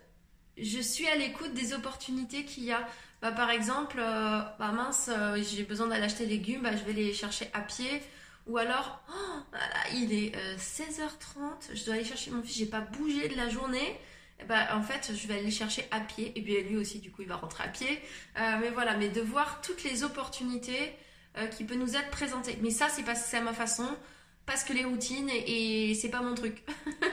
je 0.57 0.79
suis 0.79 1.07
à 1.07 1.15
l'écoute 1.15 1.53
des 1.53 1.73
opportunités 1.73 2.45
qu'il 2.45 2.65
y 2.65 2.71
a. 2.71 2.85
Bah, 3.21 3.31
par 3.31 3.49
exemple, 3.51 3.97
euh, 3.99 4.41
bah 4.59 4.71
mince, 4.71 5.09
j'ai 5.37 5.63
besoin 5.63 5.87
d'aller 5.87 6.03
acheter 6.03 6.25
des 6.25 6.37
légumes, 6.37 6.61
bah, 6.63 6.75
je 6.75 6.83
vais 6.83 6.93
les 6.93 7.13
chercher 7.13 7.49
à 7.53 7.61
pied. 7.61 8.01
Ou 8.47 8.57
alors, 8.57 9.03
oh, 9.09 9.55
il 9.93 10.11
est 10.13 10.35
16h30, 10.57 11.75
je 11.75 11.85
dois 11.85 11.93
aller 11.93 12.03
chercher 12.03 12.31
mon 12.31 12.41
fils, 12.41 12.57
j'ai 12.57 12.65
pas 12.65 12.81
bougé 12.81 13.29
de 13.29 13.35
la 13.35 13.49
journée. 13.49 13.99
Bah, 14.47 14.75
en 14.75 14.81
fait, 14.81 15.11
je 15.15 15.27
vais 15.27 15.37
aller 15.37 15.51
chercher 15.51 15.87
à 15.91 15.99
pied. 15.99 16.31
Et 16.35 16.41
puis 16.41 16.61
lui 16.63 16.77
aussi, 16.77 16.99
du 16.99 17.11
coup, 17.11 17.21
il 17.21 17.27
va 17.27 17.35
rentrer 17.35 17.63
à 17.63 17.67
pied. 17.67 18.01
Euh, 18.39 18.57
mais 18.59 18.69
voilà, 18.69 18.95
mais 18.97 19.09
de 19.09 19.21
voir 19.21 19.61
toutes 19.61 19.83
les 19.83 20.03
opportunités 20.03 20.93
euh, 21.37 21.47
qui 21.47 21.63
peuvent 21.63 21.77
nous 21.77 21.95
être 21.95 22.09
présentées. 22.09 22.57
Mais 22.61 22.71
ça, 22.71 22.89
c'est 22.89 23.03
parce 23.03 23.21
que 23.21 23.29
c'est 23.29 23.37
à 23.37 23.41
ma 23.41 23.53
façon, 23.53 23.87
parce 24.45 24.63
que 24.63 24.73
les 24.73 24.83
routines 24.83 25.29
et, 25.29 25.93
c'est 25.95 26.09
pas 26.09 26.21
mon 26.21 26.35
truc. 26.35 26.63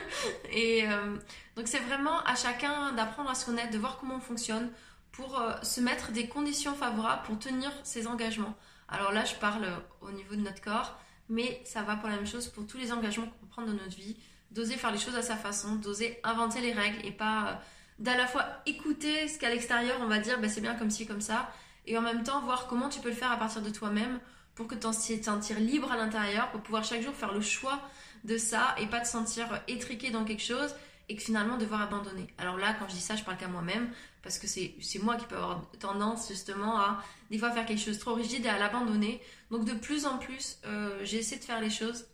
et 0.51 0.87
euh, 0.87 1.15
donc, 1.55 1.67
c'est 1.67 1.79
vraiment 1.79 2.19
à 2.25 2.35
chacun 2.35 2.93
d'apprendre 2.93 3.29
à 3.29 3.35
se 3.35 3.45
connaître, 3.45 3.71
de 3.71 3.77
voir 3.77 3.97
comment 3.99 4.15
on 4.15 4.21
fonctionne 4.21 4.69
pour 5.11 5.41
se 5.63 5.81
mettre 5.81 6.11
des 6.11 6.27
conditions 6.27 6.73
favorables 6.75 7.23
pour 7.23 7.37
tenir 7.39 7.71
ses 7.83 8.07
engagements. 8.07 8.55
Alors 8.87 9.11
là, 9.11 9.25
je 9.25 9.35
parle 9.35 9.67
au 10.01 10.11
niveau 10.11 10.35
de 10.35 10.41
notre 10.41 10.61
corps, 10.61 10.97
mais 11.27 11.61
ça 11.65 11.83
va 11.83 11.95
pour 11.95 12.07
la 12.07 12.15
même 12.15 12.27
chose 12.27 12.47
pour 12.47 12.65
tous 12.65 12.77
les 12.77 12.93
engagements 12.93 13.27
qu'on 13.27 13.47
prend 13.47 13.61
dans 13.63 13.73
notre 13.73 13.97
vie 13.97 14.15
d'oser 14.51 14.75
faire 14.75 14.91
les 14.91 14.97
choses 14.97 15.15
à 15.15 15.21
sa 15.21 15.35
façon, 15.35 15.75
d'oser 15.75 16.19
inventer 16.23 16.61
les 16.61 16.73
règles 16.73 17.05
et 17.05 17.11
pas 17.11 17.47
euh, 17.47 17.53
d'à 17.99 18.17
la 18.17 18.27
fois 18.27 18.45
écouter 18.65 19.27
ce 19.27 19.37
qu'à 19.37 19.49
l'extérieur 19.49 19.97
on 20.01 20.07
va 20.07 20.19
dire, 20.19 20.39
bah, 20.39 20.49
c'est 20.49 20.61
bien 20.61 20.75
comme 20.75 20.89
ci, 20.89 21.05
comme 21.05 21.21
ça, 21.21 21.51
et 21.85 21.97
en 21.97 22.01
même 22.01 22.23
temps 22.23 22.41
voir 22.41 22.67
comment 22.67 22.89
tu 22.89 22.99
peux 22.99 23.09
le 23.09 23.15
faire 23.15 23.31
à 23.31 23.37
partir 23.37 23.61
de 23.61 23.69
toi-même 23.69 24.19
pour 24.59 24.67
que 24.67 24.75
tu 24.75 25.17
te 25.17 25.23
sentir 25.23 25.57
libre 25.57 25.89
à 25.89 25.95
l'intérieur, 25.95 26.51
pour 26.51 26.59
pouvoir 26.59 26.83
chaque 26.83 27.01
jour 27.01 27.13
faire 27.15 27.33
le 27.33 27.39
choix 27.39 27.79
de 28.25 28.37
ça 28.37 28.75
et 28.77 28.87
pas 28.87 28.99
te 28.99 29.07
sentir 29.07 29.47
étriqué 29.69 30.11
dans 30.11 30.25
quelque 30.25 30.43
chose 30.43 30.75
et 31.07 31.15
que 31.15 31.21
finalement 31.21 31.55
devoir 31.57 31.81
abandonner. 31.81 32.27
Alors 32.37 32.57
là, 32.57 32.75
quand 32.77 32.89
je 32.89 32.95
dis 32.95 32.99
ça, 32.99 33.15
je 33.15 33.23
parle 33.23 33.37
qu'à 33.37 33.47
moi-même 33.47 33.89
parce 34.21 34.37
que 34.37 34.47
c'est 34.47 34.75
moi 35.01 35.15
qui 35.15 35.25
peux 35.27 35.37
avoir 35.37 35.61
tendance 35.79 36.27
justement 36.27 36.77
à 36.77 37.01
des 37.31 37.37
fois 37.37 37.51
faire 37.51 37.65
quelque 37.65 37.79
chose 37.81 37.99
trop 37.99 38.13
rigide 38.13 38.45
et 38.45 38.49
à 38.49 38.59
l'abandonner. 38.59 39.21
Donc 39.49 39.63
de 39.63 39.71
plus 39.71 40.05
en 40.05 40.17
plus, 40.17 40.57
euh, 40.65 40.99
j'ai 41.05 41.19
essayé 41.19 41.39
de 41.39 41.45
faire 41.45 41.61
les 41.61 41.69
choses 41.69 42.07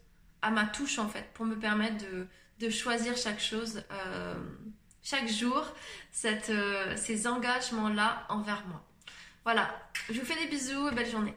à 0.44 0.52
ma 0.52 0.68
touche 0.68 1.00
en 1.00 1.10
fait, 1.10 1.28
pour 1.34 1.48
me 1.48 1.56
permettre 1.56 2.06
de, 2.60 2.70
choisir 2.70 3.18
chaque 3.18 3.42
chose, 3.42 3.82
euh, 3.90 4.36
chaque 5.02 5.28
jour, 5.28 5.66
euh, 6.25 6.96
ces 6.96 7.25
engagements-là 7.25 8.28
envers 8.30 8.68
moi. 8.68 8.86
Voilà, 9.44 9.68
je 10.12 10.20
vous 10.20 10.25
fais 10.28 10.40
des 10.44 10.48
bisous 10.48 10.90
et 10.90 10.92
belle 10.94 11.10
journée. 11.10 11.34